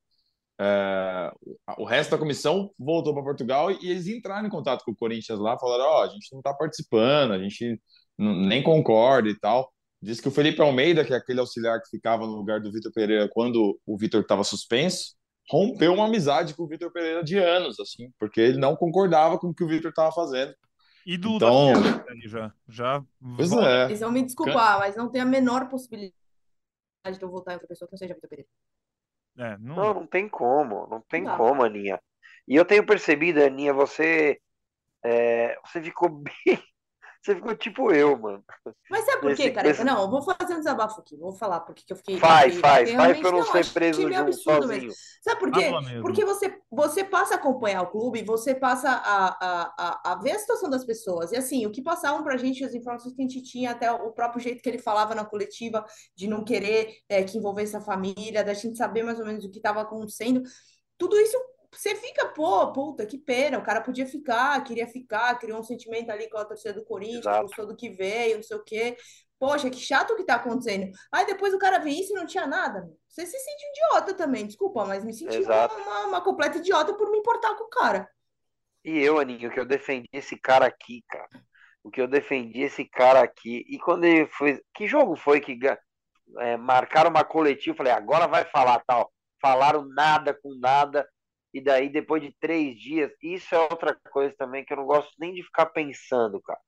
[0.59, 1.31] é,
[1.77, 5.39] o resto da comissão voltou para Portugal e eles entraram em contato com o Corinthians
[5.39, 7.79] lá, falaram: Ó, oh, a gente não está participando, a gente
[8.17, 9.71] nem concorda e tal.
[10.01, 12.91] Diz que o Felipe Almeida, que é aquele auxiliar que ficava no lugar do Vitor
[12.93, 15.15] Pereira quando o Vitor estava suspenso,
[15.49, 19.47] rompeu uma amizade com o Vitor Pereira de anos, assim, porque ele não concordava com
[19.47, 20.53] o que o Vitor estava fazendo.
[21.05, 21.73] E do então...
[22.25, 22.53] já.
[22.67, 23.03] já
[23.35, 23.85] pois é.
[23.85, 26.13] Eles vão me desculpar, mas não tem a menor possibilidade
[27.17, 28.49] de eu votar em outra pessoa que não seja Vitor Pereira.
[29.37, 31.35] É, não, Não, não tem como, não tem Não.
[31.37, 31.99] como, Aninha.
[32.47, 34.39] E eu tenho percebido, Aninha, você,
[35.03, 36.63] é, você ficou bem,
[37.23, 38.43] você ficou tipo eu, mano.
[38.89, 39.69] Mas sabe por quê, careca?
[39.69, 41.15] nesse- Não, eu vou fazer um desabafo aqui.
[41.15, 42.17] Vou falar porque que eu fiquei.
[42.17, 44.81] Faz, faz, porque faz pra eu não não, ser preso junto, absurdo sozinho.
[44.83, 44.93] mesmo.
[45.23, 45.71] Sabe por quê?
[46.01, 50.31] Porque você, você passa a acompanhar o clube, você passa a, a, a, a ver
[50.31, 51.31] a situação das pessoas.
[51.31, 54.11] E assim, o que passavam pra gente, as informações que a gente tinha, até o
[54.11, 58.43] próprio jeito que ele falava na coletiva, de não querer é, que envolvesse a família,
[58.43, 60.43] da gente saber mais ou menos o que estava acontecendo.
[60.97, 61.37] Tudo isso
[61.73, 66.09] você fica, pô, puta, que pena, o cara podia ficar, queria ficar, criou um sentimento
[66.11, 68.97] ali com a torcida do Corinthians, gostou do que veio, não sei o quê.
[69.39, 70.89] Poxa, que chato o que tá acontecendo.
[71.11, 72.89] Aí depois o cara vê isso e não tinha nada.
[73.07, 77.11] Você se sente idiota também, desculpa, mas me senti uma, uma, uma completa idiota por
[77.11, 78.09] me importar com o cara.
[78.83, 81.43] E eu, Aninho, que eu defendi esse cara aqui, cara.
[81.83, 83.65] O que eu defendi esse cara aqui.
[83.67, 84.61] E quando ele foi.
[84.73, 85.57] Que jogo foi que
[86.39, 87.75] é, marcaram uma coletiva?
[87.75, 89.11] Falei, agora vai falar tal.
[89.41, 91.07] Falaram nada com nada.
[91.53, 95.11] E daí, depois de três dias, isso é outra coisa também que eu não gosto
[95.19, 96.59] nem de ficar pensando, cara.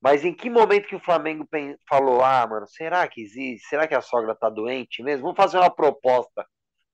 [0.00, 1.48] Mas em que momento que o Flamengo
[1.88, 3.66] falou, ah, mano, será que existe?
[3.68, 5.22] Será que a sogra tá doente mesmo?
[5.22, 6.46] Vamos fazer uma proposta.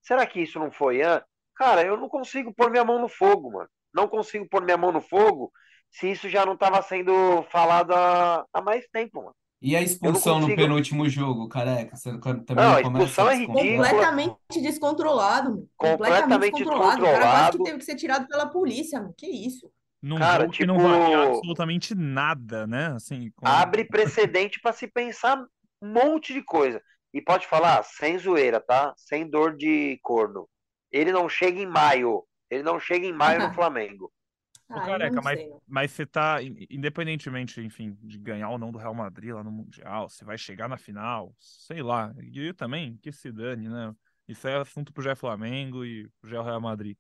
[0.03, 1.29] Será que isso não foi antes?
[1.57, 3.69] Cara, eu não consigo pôr minha mão no fogo, mano.
[3.93, 5.53] Não consigo pôr minha mão no fogo
[5.91, 9.37] se isso já não estava sendo falado há, há mais tempo, mano.
[9.63, 11.95] E a expulsão no penúltimo jogo, careca?
[11.97, 13.89] Você também Não, a começa expulsão é ridícula.
[13.89, 15.69] Completamente descontrolado.
[15.77, 17.03] Completamente Completamente descontrolado.
[17.03, 19.13] O cara quase que teve que ser tirado pela polícia, meu.
[19.17, 19.71] Que isso?
[20.03, 22.87] num Cara, jogo que não tipo- valia absolutamente nada, né?
[22.97, 25.37] Assim, com- Abre precedente para se pensar
[25.83, 26.81] um monte de coisa.
[27.13, 28.95] E pode falar, sem zoeira, tá?
[28.97, 30.49] Sem dor de corno.
[30.91, 32.25] Ele não chega em maio.
[32.49, 34.11] Ele não chega em maio no Flamengo.
[34.73, 38.95] Ah, careca, mas, mas você tá, in- independentemente, enfim, de ganhar ou não do Real
[38.95, 42.15] Madrid lá no Mundial, você vai chegar na final, sei lá.
[42.23, 43.93] E eu também, que se dane, né?
[44.29, 46.97] Isso é assunto pro Gé Flamengo e pro Gé Real Madrid.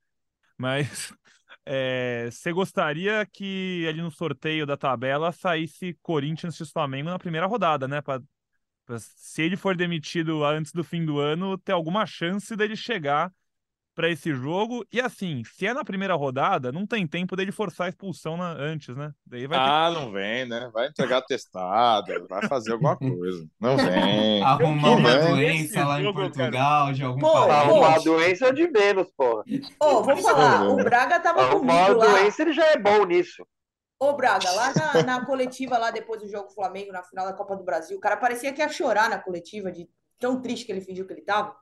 [0.59, 1.12] Mas
[1.66, 7.47] é, você gostaria que ali no sorteio da tabela saísse Corinthians x Flamengo na primeira
[7.47, 8.03] rodada, né?
[8.03, 8.21] Pra,
[8.87, 13.33] pra- se ele for demitido antes do fim do ano, ter alguma chance dele chegar
[14.01, 14.82] para esse jogo.
[14.90, 18.53] E assim, se é na primeira rodada, não tem tempo dele forçar a expulsão na-
[18.53, 19.12] antes, né?
[19.26, 20.70] Daí vai ter Ah, não vem, né?
[20.72, 23.46] Vai entregar testada, vai fazer alguma coisa.
[23.61, 24.42] Não vem.
[24.42, 27.51] Arrumar uma queria doença lá em Portugal, de algum Pô, parente.
[27.53, 29.44] Arrumar doença é de menos, porra.
[29.78, 32.12] Ô, vou falar, o Braga tava Arrumar comigo lá.
[32.12, 33.46] doença, ele já é bom nisso.
[33.98, 37.55] Ô, Braga, lá na, na coletiva, lá depois do jogo Flamengo, na final da Copa
[37.55, 39.86] do Brasil, o cara parecia que ia chorar na coletiva, de
[40.18, 41.55] tão triste que ele fingiu que ele tava.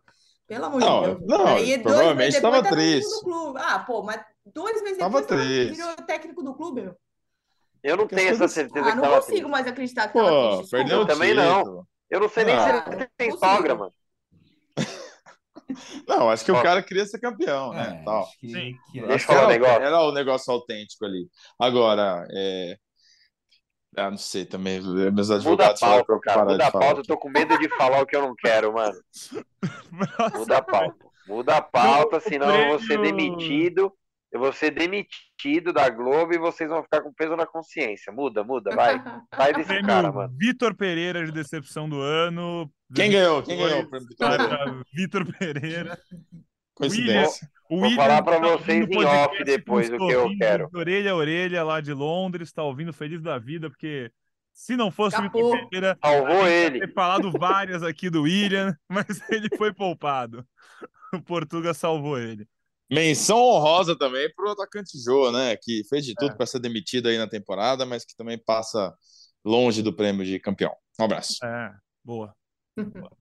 [0.48, 1.26] Pelo amor Não, de Deus.
[1.26, 3.20] não, Aí, dois provavelmente meses depois, tava tava no triste.
[3.22, 3.60] clube.
[3.62, 5.74] Ah, pô, mas dois meses Tava depois tava- triste.
[5.76, 6.96] virou técnico do clube, meu.
[7.82, 9.50] Eu não Porque tenho essa certeza Ah, que não tava consigo triste.
[9.50, 10.70] mais acreditar que tava Pô, triste.
[10.70, 11.12] perdeu o Desculpa.
[11.12, 11.58] também não.
[11.58, 11.88] título.
[12.10, 13.92] Eu não sei nem Ah, se ele tem sogra, mano.
[16.08, 16.58] Não, acho que Ó.
[16.58, 17.98] o cara queria ser campeão, né?
[18.00, 18.26] É, Tal.
[18.40, 18.74] que, Sim.
[18.96, 19.00] é.
[19.00, 19.82] Eu um era, negócio.
[19.82, 21.28] era o negócio autêntico ali.
[21.60, 22.78] Agora, é...
[23.98, 24.80] Ah, não sei também.
[24.80, 26.50] Meus Muda a advogados falaram pra pauta, eu cara.
[26.50, 27.00] Muda a pauta.
[27.00, 28.98] Eu tô com medo de falar o que eu não quero, mano.
[30.38, 31.06] Muda a pauta.
[31.26, 33.92] Muda a pauta, senão eu vou ser prêmio- demitido.
[34.30, 38.12] Eu vou ser demitido da Globo e vocês vão ficar com peso na consciência.
[38.12, 39.02] Muda, muda, vai.
[39.34, 40.34] Sai desse Prêmio cara, mano.
[40.36, 42.70] Vitor Pereira de decepção do ano.
[42.94, 43.42] Quem ganhou?
[43.42, 43.88] Quem ganhou?
[43.88, 45.98] prêmio Vai Vitor Pereira.
[46.74, 47.48] Coincidência.
[47.70, 50.68] O Vou falar pra tá vocês o em podcast off depois o que eu quero.
[50.70, 54.10] de Orelha a orelha lá de Londres, tá ouvindo feliz da vida, porque
[54.52, 55.52] se não fosse o Escapou.
[55.52, 56.80] Vitor Pereira, Salvou ele.
[56.80, 60.46] ter falado várias aqui do William, mas ele foi poupado.
[61.14, 62.46] O Portuga salvou ele.
[62.90, 65.54] Menção honrosa também pro atacante Jô, né?
[65.62, 66.34] Que fez de tudo É.
[66.34, 68.94] para ser demitido aí na temporada, mas que também passa
[69.44, 70.74] longe do prêmio de campeão.
[70.98, 71.36] Um abraço.
[71.44, 71.70] É,
[72.02, 72.34] boa.
[72.76, 73.10] Boa.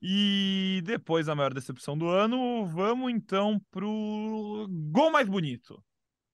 [0.00, 5.82] E depois da maior decepção do ano, vamos então pro gol mais bonito.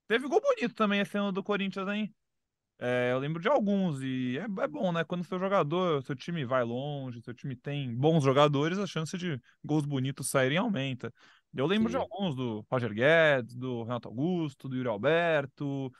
[0.06, 2.14] Teve gol bonito também esse ano do Corinthians, hein?
[2.78, 5.04] É, eu lembro de alguns, e é, é bom, né?
[5.04, 9.40] Quando seu jogador, seu time vai longe, seu time tem bons jogadores, a chance de
[9.64, 11.12] gols bonitos saírem aumenta.
[11.54, 12.02] Eu lembro de Sim.
[12.02, 15.90] alguns do Roger Guedes, do Renato Augusto, do Yuri Alberto.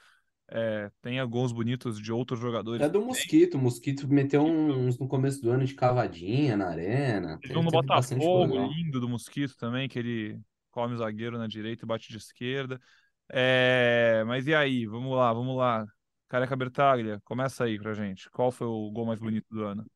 [0.49, 2.85] É, tem gols bonitos de outros jogadores.
[2.85, 3.55] É do Mosquito.
[3.55, 7.39] O Mosquito meteu uns no começo do ano de cavadinha na arena.
[7.41, 8.69] Teve um no Botafogo, legal.
[8.69, 10.41] lindo do Mosquito também, que ele
[10.71, 12.81] come o zagueiro na direita e bate de esquerda.
[13.29, 14.87] É, mas e aí?
[14.87, 15.87] Vamos lá, vamos lá.
[16.29, 18.29] Careca Bertaglia, começa aí pra gente.
[18.31, 19.87] Qual foi o gol mais bonito do ano?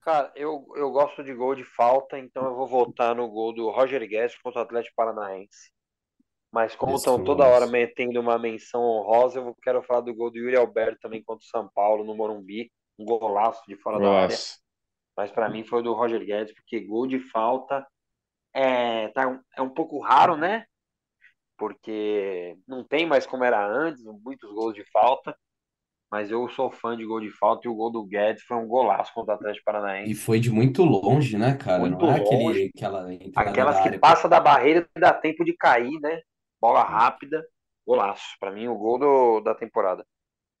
[0.00, 3.70] Cara, eu, eu gosto de gol de falta, então eu vou votar no gol do
[3.70, 5.70] Roger Guedes contra o Atlético Paranaense.
[6.52, 10.38] Mas como estão toda hora metendo uma menção honrosa, eu quero falar do gol do
[10.38, 12.70] Yuri Alberto também contra o São Paulo, no Morumbi.
[12.98, 14.28] Um golaço de fora da área.
[14.28, 14.58] Nossa.
[15.16, 17.86] Mas pra mim foi o do Roger Guedes, porque gol de falta
[18.54, 20.64] é, tá, é um pouco raro, né?
[21.56, 25.36] Porque não tem mais como era antes, muitos gols de falta.
[26.10, 28.66] Mas eu sou fã de gol de falta e o gol do Guedes foi um
[28.66, 30.14] golaço contra o Atlético E Paranaense.
[30.14, 31.78] foi de muito longe, né, cara?
[31.78, 32.20] Muito Não é longe.
[32.20, 34.00] aquele, aquela Aquelas que área.
[34.00, 36.20] passa da barreira e dá tempo de cair, né?
[36.60, 37.44] Bola rápida,
[37.86, 38.22] golaço.
[38.38, 40.04] Pra mim, o gol do- da temporada.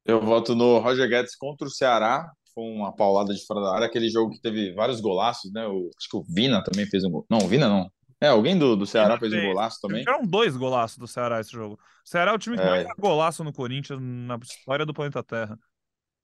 [0.04, 2.30] Eu voto no Roger Guedes contra o Ceará.
[2.54, 3.86] Foi uma paulada de fora da área.
[3.86, 5.66] Aquele jogo que teve vários golaços, né?
[5.66, 7.26] O, acho que o Vina também fez um gol.
[7.30, 7.90] Não, o Vina não.
[8.20, 10.00] É, alguém do, do Ceará fez um golaço também.
[10.04, 11.74] Tiveram dois golaços do Ceará esse jogo.
[12.04, 12.68] O Ceará é o time que É.
[12.68, 15.58] mais golaço no Corinthians na história do planeta Terra.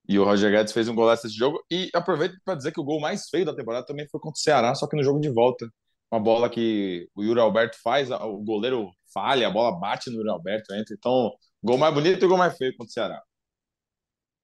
[0.08, 1.62] E o Roger Guedes fez um golaço nesse jogo.
[1.70, 4.40] E aproveito para dizer que o gol mais feio da temporada também foi contra o
[4.42, 5.68] Ceará, só que no jogo de volta.
[6.16, 10.30] Uma bola que o Yuri Alberto faz, o goleiro falha, a bola bate no Yuri
[10.30, 10.94] Alberto, entra.
[10.94, 11.30] Então,
[11.62, 13.22] gol mais bonito e o gol mais feio contra o Ceará.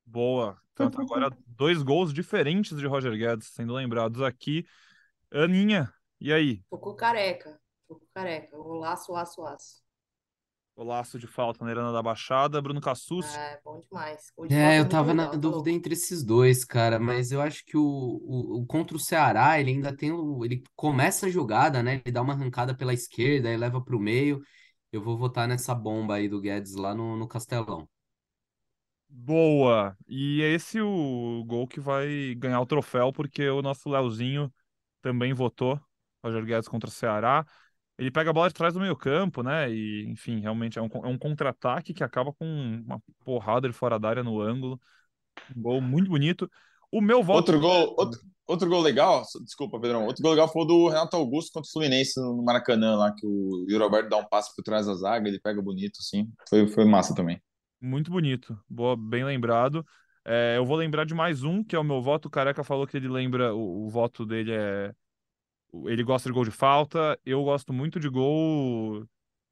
[0.04, 0.58] Boa.
[0.74, 4.66] Tanto agora dois gols diferentes de Roger Guedes sendo lembrados aqui.
[5.32, 6.62] Aninha, e aí?
[6.68, 7.58] Ficou careca.
[7.88, 8.54] Ficou careca.
[8.54, 9.82] Golaço, aço, aço.
[10.82, 12.60] Golaço de falta na Arena da Baixada.
[12.60, 13.32] Bruno Cassus.
[13.36, 14.32] É, bom demais.
[14.50, 17.76] É, eu muito tava na tá dúvida entre esses dois, cara, mas eu acho que
[17.76, 22.02] o, o, o contra o Ceará, ele ainda tem o, ele começa a jogada, né?
[22.04, 24.42] Ele dá uma arrancada pela esquerda e leva pro meio.
[24.90, 27.88] Eu vou votar nessa bomba aí do Guedes lá no, no Castelão.
[29.08, 29.96] Boa!
[30.08, 34.52] E é esse o gol que vai ganhar o troféu, porque o nosso Leozinho
[35.00, 35.80] também votou.
[36.24, 37.46] Roger Guedes contra o Ceará.
[38.02, 39.70] Ele pega a bola de trás do meio campo, né?
[39.70, 42.44] E, enfim, realmente é um, é um contra-ataque que acaba com
[42.84, 44.80] uma porrada de fora da área no ângulo.
[45.56, 46.50] Um gol muito bonito.
[46.90, 47.36] O meu voto.
[47.36, 50.04] Outro gol, outro, outro gol legal, desculpa, Pedrão.
[50.04, 53.24] Outro gol legal foi o do Renato Augusto contra o Fluminense no Maracanã, lá, que
[53.24, 56.28] o Yuri Alberto dá um passe por trás da zaga, ele pega bonito, assim.
[56.50, 57.40] Foi, foi massa também.
[57.80, 58.58] Muito bonito.
[58.68, 59.86] Boa, bem lembrado.
[60.24, 62.26] É, eu vou lembrar de mais um, que é o meu voto.
[62.26, 64.92] O Careca falou que ele lembra, o, o voto dele é.
[65.86, 67.18] Ele gosta de gol de falta.
[67.24, 69.06] Eu gosto muito de gol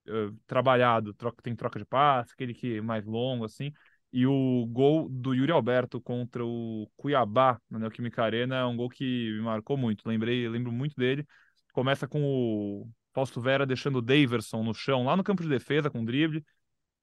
[0.06, 3.72] eh, trabalhado, troca, tem troca de passe, aquele que é mais longo, assim.
[4.12, 8.88] E o gol do Yuri Alberto contra o Cuiabá na Neoquímica Arena é um gol
[8.88, 10.08] que me marcou muito.
[10.08, 11.24] Lembrei, lembro muito dele.
[11.72, 15.88] Começa com o Fausto Vera deixando o Daverson no chão, lá no campo de defesa,
[15.90, 16.44] com drible.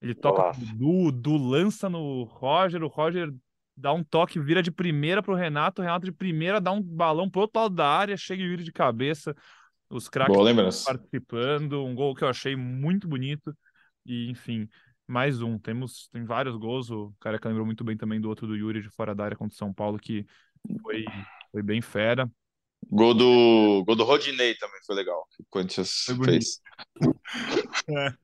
[0.00, 0.60] Ele toca Golaço.
[0.60, 3.32] pro Du, o Du lança no Roger, o Roger
[3.78, 7.30] dá um toque, vira de primeira pro Renato, o Renato de primeira dá um balão
[7.30, 9.34] pro outro lado da área, chega e Yuri de cabeça.
[9.88, 10.36] Os craques
[10.84, 13.56] participando, um gol que eu achei muito bonito.
[14.04, 14.68] E, enfim,
[15.06, 15.58] mais um.
[15.58, 16.90] Temos tem vários gols.
[16.90, 19.54] O Careca lembrou muito bem também do outro do Yuri de fora da área contra
[19.54, 20.26] o São Paulo, que
[20.82, 21.04] foi,
[21.50, 22.30] foi bem fera.
[22.90, 26.60] Gol do, gol do Rodinei também foi legal, que o Corinthians fez.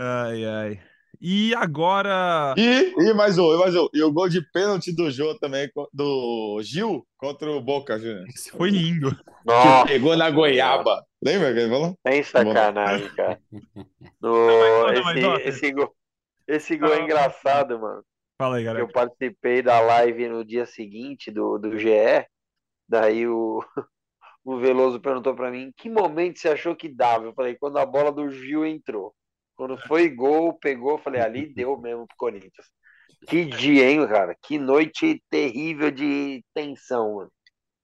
[0.00, 0.80] Ai, ai.
[1.20, 2.54] E agora.
[2.56, 3.88] E, e mais um, e mais um.
[3.92, 8.28] E o gol de pênalti do Jô também, do Gil contra o Boca Juniors.
[8.34, 9.10] Esse foi lindo.
[9.10, 11.04] Que Nossa, pegou na goiaba.
[11.22, 11.94] Lembra que ele falou?
[12.06, 13.40] sem sacanagem, cara.
[14.20, 15.94] No, esse, esse gol,
[16.46, 18.04] esse gol é engraçado, mano.
[18.40, 18.88] Fala aí, Eu galera.
[18.88, 22.26] participei da live no dia seguinte do, do GE.
[22.88, 23.60] Daí o,
[24.44, 27.26] o Veloso perguntou pra mim: em que momento você achou que dava?
[27.26, 29.14] Eu falei: quando a bola do Gil entrou.
[29.58, 32.68] Quando foi gol, pegou, falei: ali deu mesmo pro Corinthians.
[33.28, 34.36] Que dia, hein, cara?
[34.42, 37.32] Que noite terrível de tensão, mano.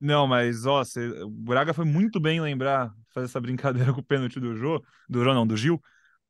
[0.01, 4.05] Não, mas ó, cê- o Braga foi muito bem lembrar, fazer essa brincadeira com o
[4.05, 5.81] pênalti do Jô, do Jô não, do Gil,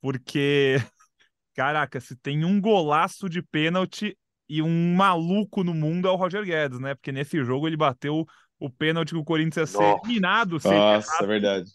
[0.00, 0.76] porque,
[1.56, 4.18] caraca, se tem um golaço de pênalti
[4.48, 6.94] e um maluco no mundo é o Roger Guedes, né?
[6.94, 8.26] Porque nesse jogo ele bateu
[8.58, 10.00] o pênalti que o Corinthians ia ser Nossa.
[10.04, 11.70] eliminado, se Nossa, é verdade.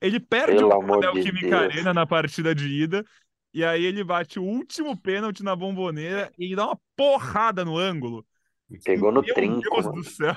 [0.00, 1.52] ele perde Pelo o amor de.
[1.54, 3.04] Arena na partida de ida,
[3.54, 8.26] e aí ele bate o último pênalti na bomboneira e dá uma porrada no ângulo.
[8.84, 10.02] Pegou no Meu trinco, Deus mano.
[10.02, 10.34] do céu.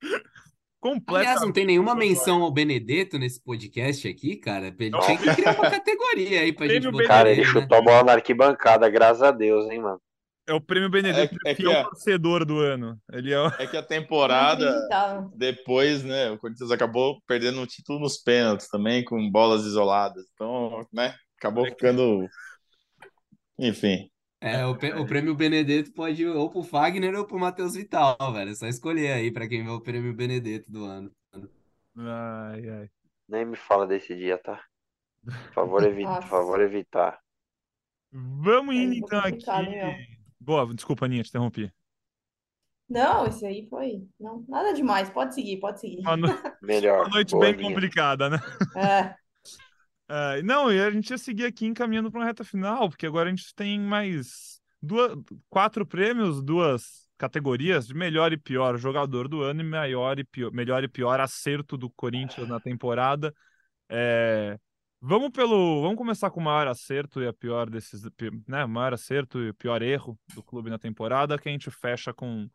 [0.80, 1.20] Completa.
[1.20, 4.66] Aliás, não tem nenhuma menção ao Benedetto nesse podcast aqui, cara.
[4.78, 5.00] Ele Não.
[5.00, 7.60] tinha que criar uma categoria aí pra gente Prêmio botar Cara, ele ele, né?
[7.60, 9.98] chutou a bola na arquibancada, graças a Deus, hein, mano.
[10.46, 13.00] É o prêmio Benedetto É- é que fiel é- torcedor do ano.
[13.12, 13.46] Ele é o...
[13.46, 15.30] É que a temporada, Inacreditável.
[15.34, 20.24] depois, né, o Corinthians acabou perdendo um título nos pênaltis também, com bolas isoladas.
[20.34, 22.28] Então, né, acabou ficando.
[23.58, 24.10] Enfim.
[24.40, 28.50] É, o, o prêmio Benedetto pode ir ou pro Fagner ou pro Matheus Vital, velho.
[28.50, 31.10] É só escolher aí pra quem vê o prêmio Benedetto do ano.
[31.96, 32.90] Ai, ai.
[33.26, 34.62] Nem me fala desse dia, tá?
[35.24, 36.20] Por favor, evi Nossa.
[36.20, 37.18] por favor evitar.
[38.12, 39.50] Vamos É indo então aqui.
[39.50, 40.13] hein,
[40.44, 41.72] Boa, desculpa, Aninha, te interrompi.
[42.88, 44.06] Não, esse aí foi.
[44.20, 45.08] Não, nada demais.
[45.10, 46.00] Pode seguir, pode seguir.
[46.00, 46.28] Uma, no-
[46.62, 47.06] Melhor.
[47.06, 48.38] uma noite Boa, bem complicada, né?
[48.76, 49.14] É,
[50.06, 53.28] Ai, não, e a gente ia seguir aqui encaminhando para uma reta final, porque agora
[53.28, 55.16] a gente tem mais duas,
[55.48, 60.52] quatro prêmios, duas categorias de melhor e pior jogador do ano e maior e pior,
[60.52, 63.34] melhor e pior acerto do Corinthians na temporada.
[63.88, 64.58] É,
[65.06, 68.02] vamos pelo, vamos começar com o maior acerto e a pior desses,
[68.48, 72.14] né, maior acerto e o pior erro do clube na temporada, que a gente fecha
[72.14, 72.48] com,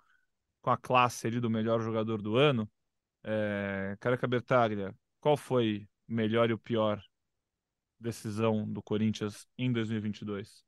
[0.59, 2.67] com a classe ali do melhor jogador do ano.
[3.23, 6.99] É, Caraca Bertaglia, qual foi o melhor e o pior
[7.99, 10.63] decisão do Corinthians em 2022?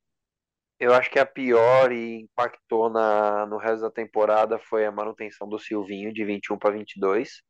[0.80, 5.50] Eu acho que a pior e impactou na, no resto da temporada foi a manutenção
[5.50, 7.42] do Silvinho de 21 para 22.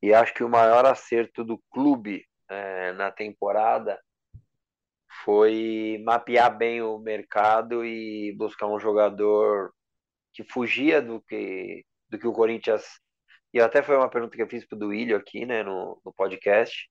[0.00, 4.00] E acho que o maior acerto do clube é, na temporada
[5.24, 9.72] foi mapear bem o mercado e buscar um jogador
[10.32, 12.84] que fugia do que, do que o Corinthians.
[13.52, 16.12] E até foi uma pergunta que eu fiz para o Duílio aqui né, no, no
[16.12, 16.88] podcast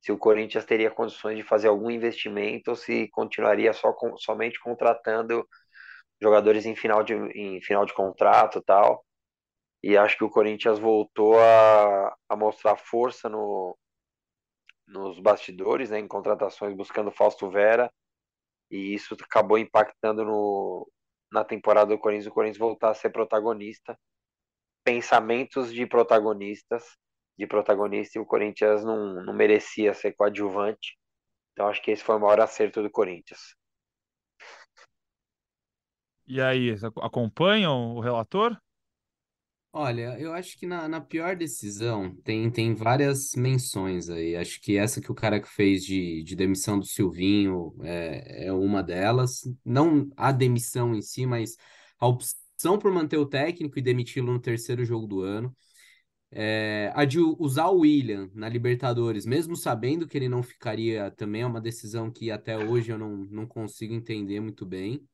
[0.00, 4.58] se o Corinthians teria condições de fazer algum investimento ou se continuaria só com, somente
[4.60, 5.46] contratando
[6.20, 9.04] jogadores em final de, em final de contrato tal.
[9.82, 13.76] E acho que o Corinthians voltou a, a mostrar força no,
[14.90, 17.90] nos bastidores, né, em contratações buscando Fausto Vera,
[18.70, 20.90] e isso acabou impactando no,
[21.32, 23.98] na temporada do Corinthians, o Corinthians voltar a ser protagonista.
[24.84, 26.84] Pensamentos de protagonistas
[27.38, 30.98] de protagonista e o Corinthians não, não merecia ser coadjuvante.
[31.52, 33.56] Então acho que esse foi o maior acerto do Corinthians.
[36.26, 38.56] E aí, acompanham o relator?
[39.72, 44.34] Olha, eu acho que na, na pior decisão tem, tem várias menções aí.
[44.34, 48.52] Acho que essa que o cara que fez de, de demissão do Silvinho é, é
[48.52, 49.42] uma delas.
[49.64, 51.56] Não a demissão em si, mas
[52.00, 55.56] a opção por manter o técnico e demiti-lo no terceiro jogo do ano.
[56.32, 61.42] É, a de usar o William na Libertadores, mesmo sabendo que ele não ficaria, também
[61.42, 65.06] é uma decisão que até hoje eu não, não consigo entender muito bem.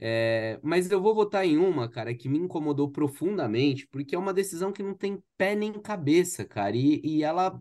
[0.00, 4.32] É, mas eu vou votar em uma, cara, que me incomodou profundamente, porque é uma
[4.32, 7.60] decisão que não tem pé nem cabeça, cara, e, e ela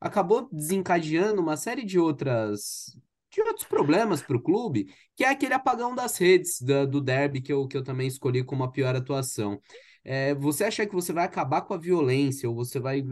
[0.00, 2.96] acabou desencadeando uma série de outras
[3.32, 7.40] de outros problemas para o clube, que é aquele apagão das redes da, do derby
[7.40, 9.60] que eu, que eu também escolhi como a pior atuação.
[10.02, 13.04] É, você acha que você vai acabar com a violência ou você vai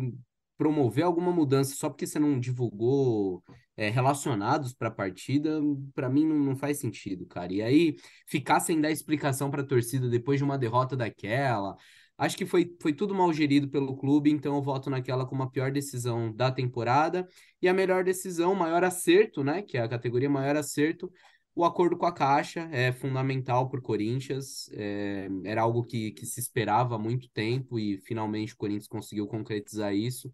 [0.59, 3.43] promover alguma mudança só porque você não divulgou
[3.77, 5.61] é, relacionados para a partida,
[5.95, 7.53] para mim não, não, faz sentido, cara.
[7.53, 7.97] E aí,
[8.27, 11.77] ficar sem dar explicação para a torcida depois de uma derrota daquela,
[12.19, 15.51] acho que foi, foi tudo mal gerido pelo clube, então eu voto naquela como a
[15.51, 17.27] pior decisão da temporada.
[17.63, 19.63] E a melhor decisão, maior acerto, né?
[19.63, 21.11] Que é a categoria maior acerto,
[21.59, 26.25] o acordo com a Caixa é fundamental para o Corinthians, é, era algo que, que
[26.25, 30.33] se esperava há muito tempo e finalmente o Corinthians conseguiu concretizar isso.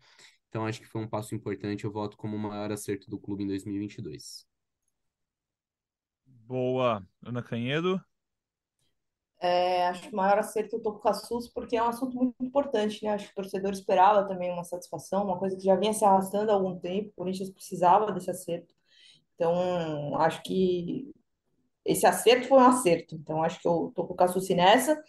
[0.50, 1.84] Então acho que foi um passo importante.
[1.84, 4.46] Eu voto como o maior acerto do clube em 2022.
[6.26, 7.02] Boa.
[7.22, 7.98] Ana Canhedo?
[9.40, 12.14] É, acho que o maior acerto eu tô com o Cassus porque é um assunto
[12.14, 13.14] muito importante, né?
[13.14, 16.50] Acho que o torcedor esperava também uma satisfação, uma coisa que já vinha se arrastando
[16.50, 17.08] há algum tempo.
[17.08, 18.73] O Corinthians precisava desse acerto.
[19.34, 21.10] Então, acho que
[21.84, 23.14] esse acerto foi um acerto.
[23.16, 25.02] Então, acho que eu tô com o Cassucci nessa.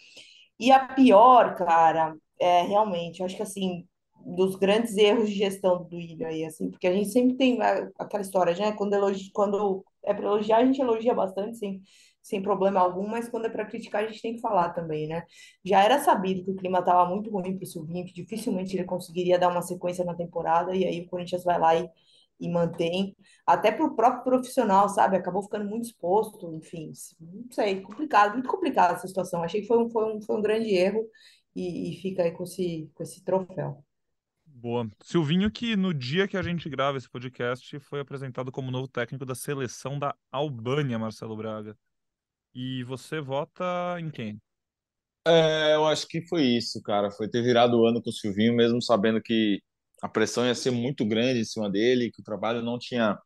[0.58, 3.86] E a pior, cara, é realmente, acho que assim,
[4.24, 7.58] dos grandes erros de gestão do Ilha aí, assim, porque a gente sempre tem
[7.98, 8.72] aquela história, né?
[8.72, 11.82] Quando, elogi, quando é para elogiar, a gente elogia bastante, sem,
[12.22, 15.22] sem problema algum, mas quando é para criticar, a gente tem que falar também, né?
[15.64, 18.84] Já era sabido que o clima estava muito ruim para o Silvinho, que dificilmente ele
[18.84, 21.88] conseguiria dar uma sequência na temporada, e aí o Corinthians vai lá e
[22.38, 23.16] e mantém,
[23.46, 25.16] até para o próprio profissional, sabe?
[25.16, 29.42] Acabou ficando muito exposto, enfim, não sei, complicado, muito complicada essa situação.
[29.42, 31.06] Achei que foi um, foi um, foi um grande erro
[31.54, 33.82] e, e fica aí com esse, com esse troféu.
[34.44, 34.88] Boa.
[35.02, 39.24] Silvinho, que no dia que a gente grava esse podcast, foi apresentado como novo técnico
[39.24, 41.76] da seleção da Albânia, Marcelo Braga.
[42.54, 43.64] E você vota
[44.00, 44.40] em quem?
[45.26, 47.10] É, eu acho que foi isso, cara.
[47.10, 49.60] Foi ter virado o ano com o Silvinho, mesmo sabendo que
[50.02, 53.18] a pressão ia ser muito grande em cima dele, que o trabalho não tinha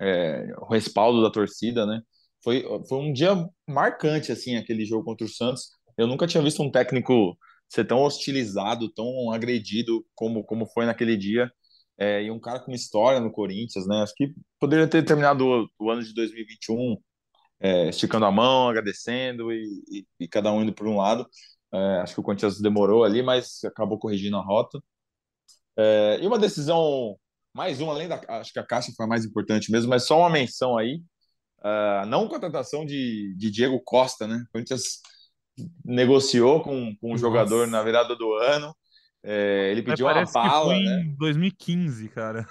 [0.00, 2.00] é, o respaldo da torcida, né?
[2.42, 3.30] Foi, foi um dia
[3.68, 5.70] marcante, assim, aquele jogo contra o Santos.
[5.96, 7.36] Eu nunca tinha visto um técnico
[7.68, 11.50] ser tão hostilizado, tão agredido como, como foi naquele dia.
[11.98, 14.02] É, e um cara com história no Corinthians, né?
[14.02, 16.96] Acho que poderia ter terminado o, o ano de 2021
[17.60, 21.28] é, esticando a mão, agradecendo e, e, e, cada um indo por um lado.
[21.72, 24.80] É, acho que o Corinthians demorou ali, mas acabou corrigindo a rota.
[25.76, 27.16] É, e uma decisão,
[27.52, 28.20] mais uma, além da.
[28.28, 31.02] Acho que a Caixa foi a mais importante mesmo, mas só uma menção aí.
[31.60, 34.44] Uh, não contratação de, de Diego Costa, né?
[34.48, 35.00] O Corinthians
[35.84, 38.74] negociou com, com um jogador na virada do ano.
[39.22, 41.00] É, ele pediu uma bala, né?
[41.00, 42.46] Em 2015, cara.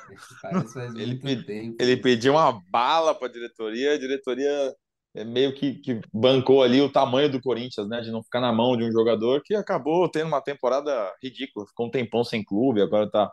[0.95, 4.75] Ele, ele pediu uma bala para a diretoria, a diretoria
[5.13, 8.01] meio que, que bancou ali o tamanho do Corinthians, né?
[8.01, 11.87] De não ficar na mão de um jogador que acabou tendo uma temporada ridícula, ficou
[11.87, 13.31] um tempão sem clube, agora tá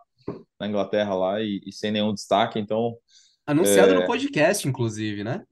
[0.59, 2.95] na Inglaterra lá e, e sem nenhum destaque, então.
[3.47, 3.95] Anunciado é...
[3.95, 5.45] no podcast, inclusive, né?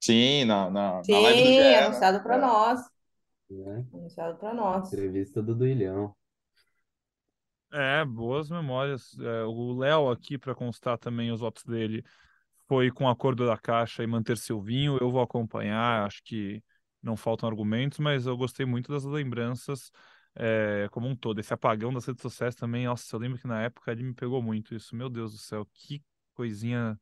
[0.00, 1.78] Sim, na, na, Sim, na live do GE, né?
[1.84, 2.40] anunciado para É.
[2.40, 2.80] nós.
[3.50, 3.96] É.
[3.96, 4.92] Anunciado para nós.
[4.92, 6.14] Entrevista do Duilhão.
[7.72, 9.18] É, boas memórias.
[9.18, 12.04] É, o Léo aqui, para constar também os votos dele,
[12.68, 14.98] foi com o acordo da Caixa e manter Silvinho.
[15.00, 16.62] Eu vou acompanhar, acho que
[17.02, 19.90] não faltam argumentos, mas eu gostei muito das lembranças
[20.34, 21.38] é, como um todo.
[21.40, 24.42] Esse apagão das redes sociais também, nossa, eu lembro que na época ele me pegou
[24.42, 24.96] muito isso.
[24.96, 26.02] Meu Deus do céu, que
[26.34, 26.98] coisinha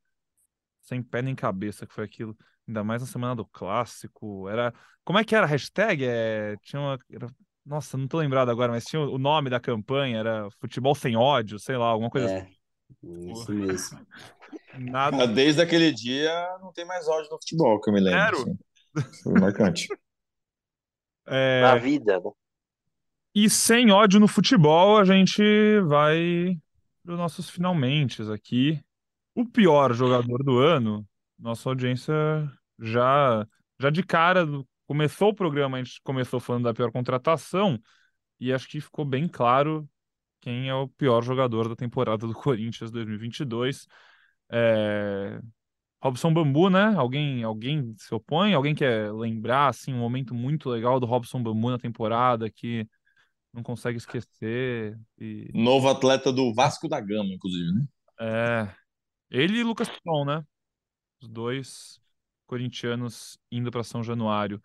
[0.80, 2.36] sem pé nem cabeça que foi aquilo.
[2.66, 4.48] Ainda mais na semana do clássico.
[4.48, 4.72] Era.
[5.04, 6.04] Como é que era a hashtag?
[6.04, 6.56] É...
[6.62, 6.98] Tinha uma.
[7.10, 7.28] era-
[7.64, 11.58] Nossa, não tô lembrado agora, mas tinha o nome da campanha, era Futebol Sem Ódio,
[11.58, 12.44] sei lá, alguma coisa assim.
[12.44, 13.98] É, isso mesmo.
[14.78, 15.26] Nada.
[15.26, 18.38] Desde aquele dia não tem mais ódio no futebol, que eu me lembro.
[18.38, 18.58] Zero.
[18.96, 19.22] assim.
[19.22, 19.88] Foi marcante.
[21.24, 22.30] É, Na vida, né?
[23.32, 25.40] E sem ódio no futebol, a gente
[25.82, 26.58] vai
[27.02, 28.80] para os nossos finalmente aqui.
[29.34, 31.06] O pior jogador do ano,
[31.38, 32.12] nossa audiência
[32.78, 33.46] já,
[33.80, 34.44] já de cara,
[34.86, 37.80] começou o programa, a gente começou falando da pior contratação,
[38.38, 39.88] e acho que ficou bem claro
[40.40, 43.86] quem é o pior jogador da temporada do Corinthians 2022.
[44.52, 45.40] É...
[46.02, 46.94] Robson Bambu, né?
[46.96, 48.52] Alguém, alguém se opõe?
[48.54, 52.86] Alguém quer lembrar assim, um momento muito legal do Robson Bambu na temporada que
[53.52, 54.98] não consegue esquecer.
[55.18, 57.86] E Novo atleta do Vasco da Gama, inclusive, né?
[58.20, 58.74] é,
[59.30, 60.44] ele e Lucas Piton, né?
[61.20, 62.00] Os dois
[62.46, 64.60] corintianos indo para São Januário.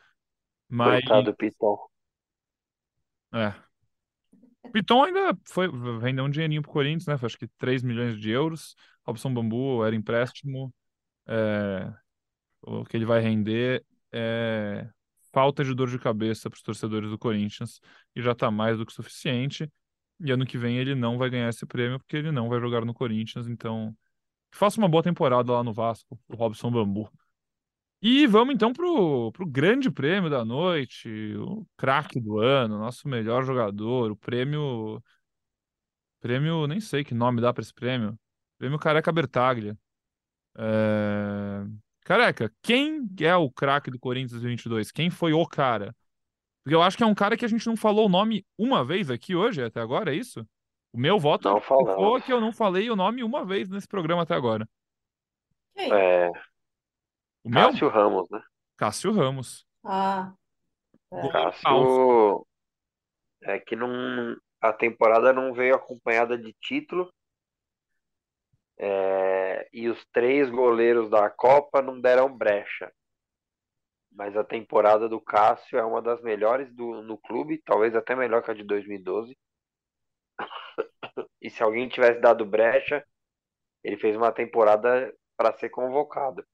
[0.68, 1.78] Mas Coitado do Pitão.
[3.34, 3.67] é.
[4.68, 5.68] O Piton ainda foi
[6.00, 7.18] vendeu um dinheirinho pro Corinthians, né?
[7.18, 8.76] Foi, acho que 3 milhões de euros.
[9.06, 10.74] Robson Bambu era empréstimo.
[11.28, 11.92] É,
[12.62, 14.88] o que ele vai render é
[15.32, 17.80] falta de dor de cabeça para os torcedores do Corinthians
[18.16, 19.72] e já está mais do que suficiente.
[20.20, 22.84] E ano que vem ele não vai ganhar esse prêmio porque ele não vai jogar
[22.84, 23.48] no Corinthians.
[23.48, 23.96] Então,
[24.52, 27.10] faça uma boa temporada lá no Vasco, o Robson Bambu.
[28.02, 33.44] E vamos então pro, pro grande prêmio da noite, o craque do ano, nosso melhor
[33.44, 35.02] jogador, o prêmio.
[36.20, 38.18] Prêmio, nem sei que nome dá para esse prêmio.
[38.58, 39.78] Prêmio Careca Bertaglia.
[40.58, 41.64] É,
[42.02, 44.92] Careca, quem é o craque do Corinthians 2022?
[44.92, 45.96] Quem foi o cara?
[46.64, 48.84] Porque eu acho que é um cara que a gente não falou o nome uma
[48.84, 50.46] vez aqui hoje, até agora, é isso?
[50.92, 51.62] O meu voto Não
[52.22, 54.68] que eu não falei o nome uma vez nesse programa até agora.
[55.76, 55.94] Quem?
[55.94, 56.32] É,
[57.48, 57.72] O meu?
[57.72, 58.42] Cássio Ramos, né?
[58.78, 59.66] Cássio Ramos.
[59.84, 60.34] Ah,
[61.12, 61.28] é.
[61.30, 62.46] Cássio
[63.44, 67.12] é que não, a temporada não veio acompanhada de título.
[68.78, 72.92] é, e os três goleiros da Copa não deram brecha.
[74.12, 78.44] Mas a temporada do Cássio é uma das melhores do, no clube, talvez até melhor
[78.44, 79.38] que a de 2012.
[81.42, 83.06] E se alguém tivesse dado brecha,
[83.84, 86.46] ele fez uma temporada para ser convocado.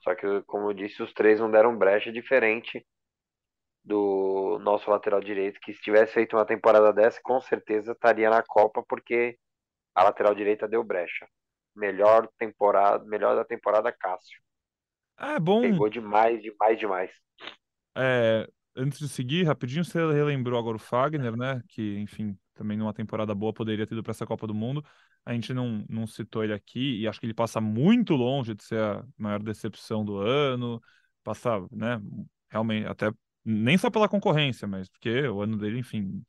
[0.00, 2.84] Só que, como eu disse, os três não deram brecha, diferente
[3.84, 8.42] do nosso lateral direito, que se tivesse feito uma temporada dessa, com certeza estaria na
[8.42, 9.38] Copa, porque
[9.94, 11.26] a lateral direita deu brecha.
[11.74, 14.38] Melhor temporada, melhor da temporada, Cássio.
[15.18, 15.60] É bom.
[15.60, 17.10] Pegou demais, demais, demais.
[17.96, 18.46] É,
[18.76, 21.62] antes de seguir, rapidinho, você relembrou agora o Fagner, né?
[21.68, 24.84] Que, enfim, também numa temporada boa poderia ter ido para essa Copa do Mundo.
[25.24, 28.62] A gente não, não citou ele aqui e acho que ele passa muito longe de
[28.62, 30.78] ser a maior decepção do ano.
[31.24, 31.98] Passa, né?
[32.50, 33.10] Realmente, até
[33.42, 36.22] nem só pela concorrência, mas porque o ano dele, enfim,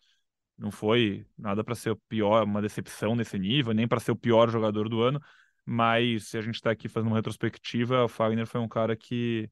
[0.57, 4.15] não foi nada para ser o pior, uma decepção nesse nível, nem para ser o
[4.15, 5.21] pior jogador do ano.
[5.65, 9.49] Mas se a gente está aqui fazendo uma retrospectiva, o Fagner foi um cara que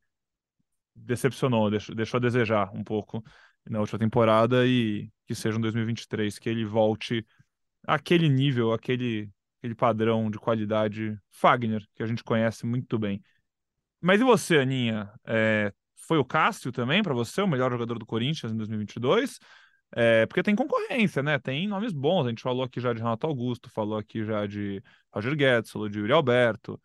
[0.96, 3.24] decepcionou, deixou, deixou a desejar um pouco
[3.68, 7.26] na última temporada e que seja um 2023 que ele volte
[7.86, 9.30] àquele nível, aquele,
[9.60, 13.22] aquele padrão de qualidade Fagner, que a gente conhece muito bem.
[14.02, 15.12] Mas e você, Aninha?
[15.26, 19.40] É, foi o Cássio também para você, o melhor jogador do Corinthians em 2022?
[19.96, 21.40] É, porque tem concorrência, né?
[21.40, 22.26] Tem nomes bons.
[22.26, 24.82] A gente falou aqui já de Renato Augusto, falou aqui já de
[25.12, 26.80] Roger Guedes, falou de Yuri Alberto.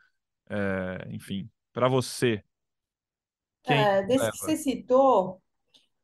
[0.49, 2.43] É, enfim, para você,
[3.63, 5.43] quem É, desse que você citou,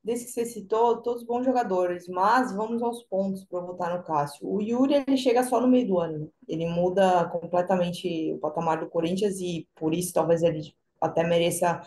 [0.03, 4.49] desse que você citou, todos bons jogadores, mas vamos aos pontos para votar no Cássio.
[4.49, 6.33] O Yuri, ele chega só no meio do ano?
[6.49, 11.81] Ele muda completamente o patamar do Corinthians e por isso talvez ele até mereça,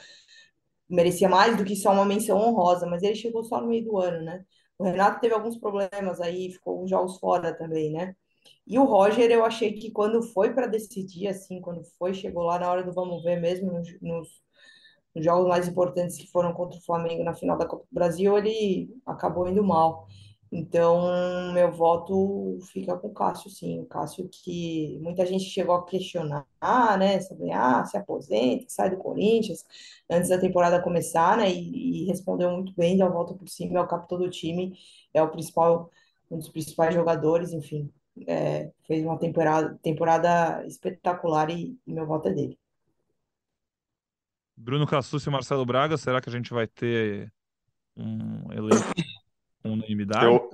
[0.89, 3.97] merecia mais do que só uma menção honrosa, mas ele chegou só no meio do
[3.97, 4.45] ano, né?
[4.77, 8.15] O Renato teve alguns problemas aí, ficou uns jogos fora também, né?
[8.65, 12.59] E o Roger, eu achei que quando foi para decidir, assim, quando foi, chegou lá
[12.59, 14.43] na hora do vamos ver mesmo, nos, nos
[15.15, 18.37] nos jogos mais importantes que foram contra o Flamengo na final da Copa do Brasil,
[18.37, 20.07] ele acabou indo mal.
[20.55, 23.79] Então, meu voto fica com o Cássio, sim.
[23.79, 26.45] O Cássio que muita gente chegou a questionar,
[26.99, 27.19] né?
[27.21, 29.65] Sobre, ah, se aposenta, sai do Corinthians,
[30.09, 31.51] antes da temporada começar, né?
[31.51, 34.77] E, e respondeu muito bem, deu a volta por cima, é o capitão do time,
[35.11, 35.89] é o principal,
[36.29, 37.91] um dos principais jogadores, enfim.
[38.27, 42.59] É, fez uma temporada, temporada espetacular e, e meu voto é dele.
[44.55, 47.31] Bruno Cassucci e Marcelo Braga, será que a gente vai ter
[47.95, 48.43] um
[49.63, 50.25] com unanimidade?
[50.25, 50.49] Eu,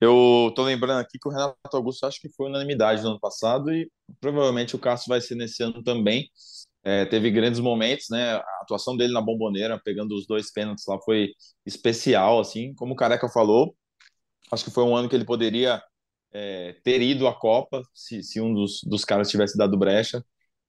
[0.00, 3.72] eu tô lembrando aqui que o Renato Augusto acho que foi unanimidade no ano passado
[3.72, 3.90] e
[4.20, 6.30] provavelmente o Cássio vai ser nesse ano também.
[6.84, 8.34] É, teve grandes momentos, né?
[8.34, 11.32] A atuação dele na bomboneira, pegando os dois pênaltis lá, foi
[11.66, 12.72] especial, assim.
[12.74, 13.74] Como o Careca falou,
[14.52, 15.82] acho que foi um ano que ele poderia
[16.32, 20.24] é, ter ido à Copa se, se um dos, dos caras tivesse dado brecha.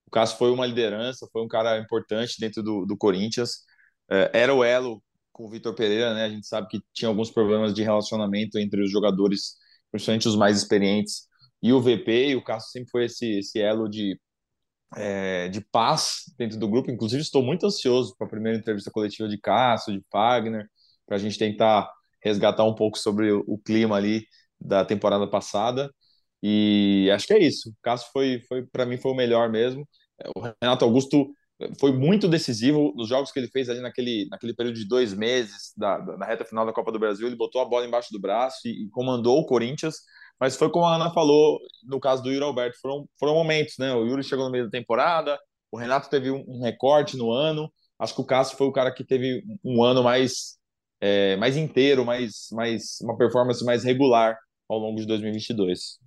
[0.07, 3.63] O Cássio foi uma liderança, foi um cara importante dentro do, do Corinthians.
[4.09, 6.25] É, era o elo com o Vitor Pereira, né?
[6.25, 9.55] A gente sabe que tinha alguns problemas de relacionamento entre os jogadores,
[9.91, 11.27] principalmente os mais experientes,
[11.61, 12.29] e o VP.
[12.29, 14.19] E o Cássio sempre foi esse, esse elo de,
[14.95, 16.91] é, de paz dentro do grupo.
[16.91, 20.67] Inclusive, estou muito ansioso para a primeira entrevista coletiva de Cássio, de Fagner,
[21.05, 21.89] para a gente tentar
[22.23, 24.25] resgatar um pouco sobre o, o clima ali
[24.59, 25.91] da temporada passada.
[26.41, 27.69] E acho que é isso.
[27.69, 29.88] O Cássio foi, foi para mim, foi o melhor mesmo.
[30.35, 31.27] O Renato Augusto
[31.80, 35.73] foi muito decisivo nos jogos que ele fez ali naquele, naquele período de dois meses
[35.76, 37.26] da, da, reta final da Copa do Brasil.
[37.26, 39.95] Ele botou a bola embaixo do braço e, e, comandou o Corinthians.
[40.39, 43.93] Mas foi como a Ana falou no caso do Yuri Alberto: foram, foram momentos, né?
[43.93, 45.38] O Yuri chegou no meio da temporada,
[45.72, 47.72] o Renato teve um, um recorte no ano.
[47.99, 50.57] Acho que o Cássio foi o cara que teve um ano mais,
[51.01, 54.38] é, mais inteiro, mais, mais uma performance mais regular
[54.69, 55.97] ao longo de 2022.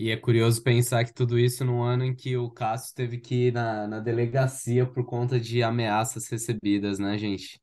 [0.00, 3.48] E é curioso pensar que tudo isso num ano em que o Cássio teve que
[3.48, 7.60] ir na, na delegacia por conta de ameaças recebidas, né, gente?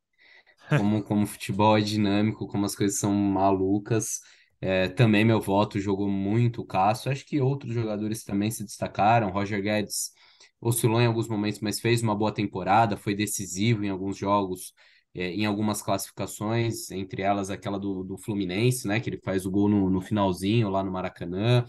[0.67, 4.19] Como, como o futebol é dinâmico, como as coisas são malucas.
[4.59, 7.09] É, também meu voto jogou muito o Cássio.
[7.09, 9.31] Acho que outros jogadores também se destacaram.
[9.31, 10.11] Roger Guedes
[10.59, 14.73] oscilou em alguns momentos, mas fez uma boa temporada, foi decisivo em alguns jogos,
[15.13, 18.99] é, em algumas classificações, entre elas aquela do, do Fluminense, né?
[18.99, 21.65] Que ele faz o gol no, no finalzinho lá no Maracanã.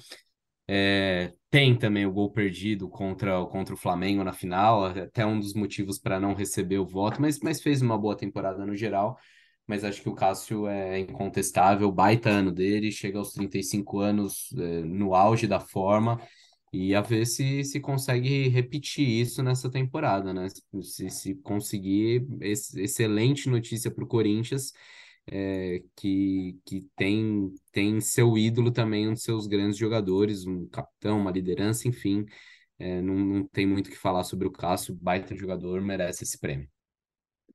[0.68, 5.54] É, tem também o gol perdido contra, contra o Flamengo na final, até um dos
[5.54, 9.18] motivos para não receber o voto, mas, mas fez uma boa temporada no geral.
[9.66, 14.82] Mas acho que o Cássio é incontestável, baita ano dele, chega aos 35 anos é,
[14.82, 16.20] no auge da forma,
[16.72, 20.48] e a ver se, se consegue repetir isso nessa temporada, né?
[20.82, 24.72] Se, se conseguir, excelente notícia para o Corinthians
[25.26, 31.20] é, que, que tem, tem seu ídolo também, um dos seus grandes jogadores, um capitão,
[31.20, 32.24] uma liderança, enfim.
[32.78, 36.38] É, não, não tem muito o que falar sobre o Cássio, baita jogador, merece esse
[36.38, 36.68] prêmio.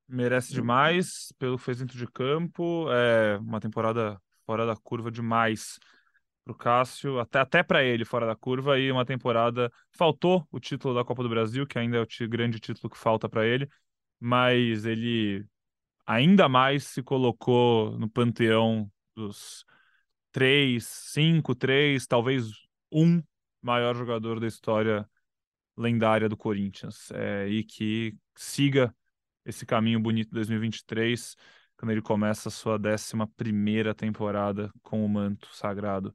[0.08, 5.78] Merece demais pelo que fez dentro de campo, é uma temporada fora da curva demais
[6.44, 9.72] para o Cássio, até, até para ele fora da curva, e uma temporada.
[9.92, 13.28] Faltou o título da Copa do Brasil, que ainda é o grande título que falta
[13.28, 13.68] para ele,
[14.20, 15.46] mas ele
[16.06, 19.64] ainda mais se colocou no panteão dos
[20.32, 22.50] três, cinco, três, talvez
[22.90, 23.22] um
[23.60, 25.08] maior jogador da história
[25.76, 27.10] lendária do Corinthians.
[27.12, 28.94] É, e que siga
[29.44, 31.36] esse caminho bonito 2023,
[31.76, 36.14] quando ele começa a sua 11 primeira temporada com o manto sagrado.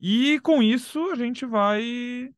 [0.00, 2.30] E com isso a gente vai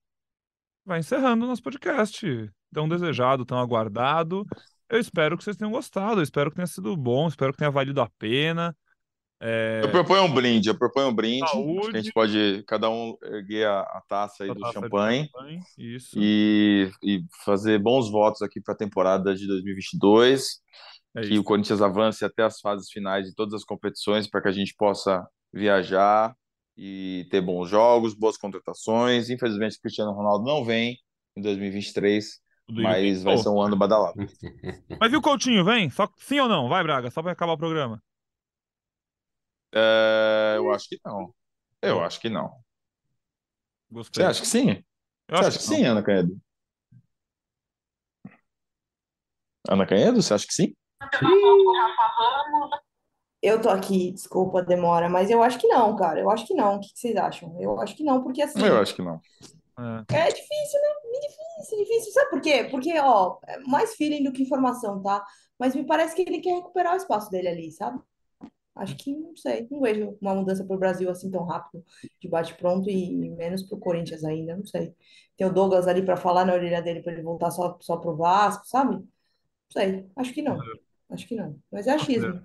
[0.84, 2.50] vai encerrando o nosso podcast.
[2.72, 4.44] Tão desejado, tão aguardado.
[4.92, 7.70] Eu espero que vocês tenham gostado, eu espero que tenha sido bom, espero que tenha
[7.70, 8.76] valido a pena.
[9.40, 9.80] É...
[9.82, 11.46] Eu proponho um brinde, eu proponho um brinde.
[11.94, 15.60] A gente pode cada um erguer a, a taça aí a do taça champanhe, champanhe.
[16.14, 20.60] E, e fazer bons votos aqui para a temporada de 2022.
[21.14, 24.48] É que o Corinthians avance até as fases finais de todas as competições para que
[24.48, 26.34] a gente possa viajar
[26.76, 29.30] e ter bons jogos, boas contratações.
[29.30, 30.98] Infelizmente, o Cristiano Ronaldo não vem
[31.34, 32.42] em 2023,
[32.74, 34.14] mas vai ser um ano badalado.
[35.00, 35.90] Mas viu o Coutinho, vem?
[35.90, 36.68] Só, sim ou não?
[36.68, 38.00] Vai, Braga, só para acabar o programa.
[39.74, 41.34] É, eu acho que não.
[41.80, 42.52] Eu acho que não.
[43.90, 44.22] Gostei.
[44.22, 44.84] Você acha que sim?
[45.28, 46.40] Eu Você acha que, que sim, Ana Canedo?
[49.68, 50.74] Ana Canedo, você acha que sim?
[53.42, 56.20] Eu tô aqui, desculpa a demora, mas eu acho que não, cara.
[56.20, 56.76] Eu acho que não.
[56.76, 57.60] O que vocês acham?
[57.60, 58.64] Eu acho que não, porque assim.
[58.64, 59.20] Eu acho que não.
[59.78, 60.16] É.
[60.16, 61.20] é difícil, né?
[61.20, 62.12] Difícil, difícil.
[62.12, 62.64] Sabe por quê?
[62.70, 65.24] Porque, ó, é mais feeling do que informação, tá?
[65.58, 68.00] Mas me parece que ele quer recuperar o espaço dele ali, sabe?
[68.74, 71.84] Acho que, não sei, não vejo uma mudança para o Brasil assim tão rápido,
[72.18, 74.94] de bate-pronto e menos para o Corinthians ainda, não sei.
[75.36, 78.16] Tem o Douglas ali para falar na orelha dele para ele voltar só, só pro
[78.16, 79.04] Vasco, sabe?
[79.72, 80.58] sei, acho que não.
[81.10, 81.58] Acho que não.
[81.70, 82.42] Mas é achismo.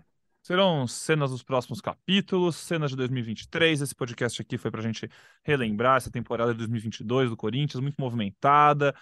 [0.47, 3.81] Serão cenas dos próximos capítulos, cenas de 2023.
[3.81, 5.09] Esse podcast aqui foi para a gente
[5.43, 8.95] relembrar essa temporada de 2022 do Corinthians, muito movimentada.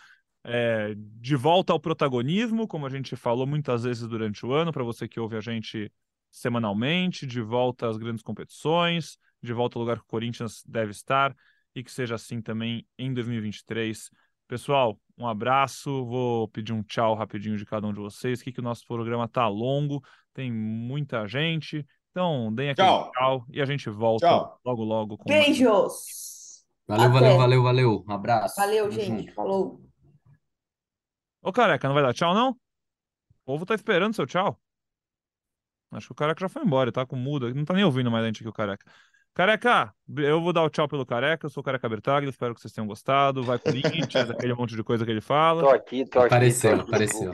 [0.43, 4.83] É, de volta ao protagonismo, como a gente falou muitas vezes durante o ano, para
[4.83, 5.91] você que ouve a gente
[6.31, 11.35] semanalmente, de volta às grandes competições, de volta ao lugar que o Corinthians deve estar
[11.75, 14.09] e que seja assim também em 2023.
[14.47, 16.05] Pessoal, um abraço.
[16.05, 18.41] Vou pedir um tchau rapidinho de cada um de vocês.
[18.41, 20.03] Que que o nosso programa tá longo,
[20.35, 21.83] tem muita gente.
[22.11, 24.59] Então, deem aquele tchau, tchau e a gente volta tchau.
[24.63, 26.63] logo logo com Beijos.
[26.87, 27.13] Valeu, Até.
[27.13, 28.05] valeu, valeu, valeu.
[28.07, 28.55] Um abraço.
[28.57, 29.23] Valeu, gente.
[29.23, 29.33] Junto.
[29.33, 29.81] Falou.
[31.41, 32.51] Ô, careca, não vai dar tchau, não?
[32.51, 34.59] O povo tá esperando seu tchau.
[35.91, 37.51] Acho que o careca já foi embora, tá com muda.
[37.53, 38.85] Não tá nem ouvindo mais a gente aqui, o careca.
[39.33, 42.61] Careca, eu vou dar o tchau pelo Careca, eu sou o Careca Bertaglia, espero que
[42.61, 43.43] vocês tenham gostado.
[43.43, 45.61] Vai Corinthians, aquele monte de coisa que ele fala.
[45.61, 46.27] Tô aqui, tô aqui.
[46.27, 47.33] Apareceu, tô aqui, apareceu.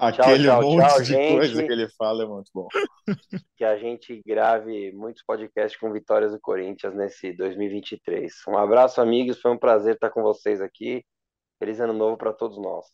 [0.00, 1.36] Aquele tchau, tchau, monte tchau, de gente.
[1.36, 2.68] coisa que ele fala é muito bom.
[3.56, 8.32] Que a gente grave muitos podcasts com vitórias do Corinthians nesse 2023.
[8.48, 11.04] Um abraço, amigos, foi um prazer estar com vocês aqui.
[11.58, 12.86] Feliz ano novo para todos nós.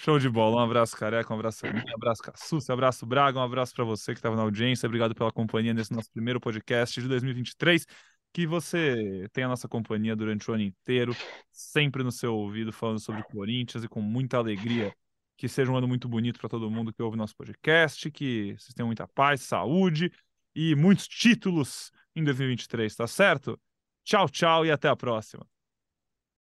[0.00, 0.56] Show de bola.
[0.56, 4.12] Um abraço, Careca, um abraço um abraço, Cassucci, um abraço, Braga, um abraço para você
[4.12, 4.88] que estava na audiência.
[4.88, 7.86] Obrigado pela companhia nesse nosso primeiro podcast de 2023.
[8.32, 11.14] Que você tenha a nossa companhia durante o ano inteiro,
[11.52, 14.92] sempre no seu ouvido, falando sobre Corinthians e com muita alegria.
[15.40, 18.74] Que seja um ano muito bonito para todo mundo que ouve nosso podcast, que vocês
[18.74, 20.12] tenham muita paz, saúde
[20.54, 23.58] e muitos títulos em 2023, tá certo?
[24.04, 25.48] Tchau, tchau e até a próxima.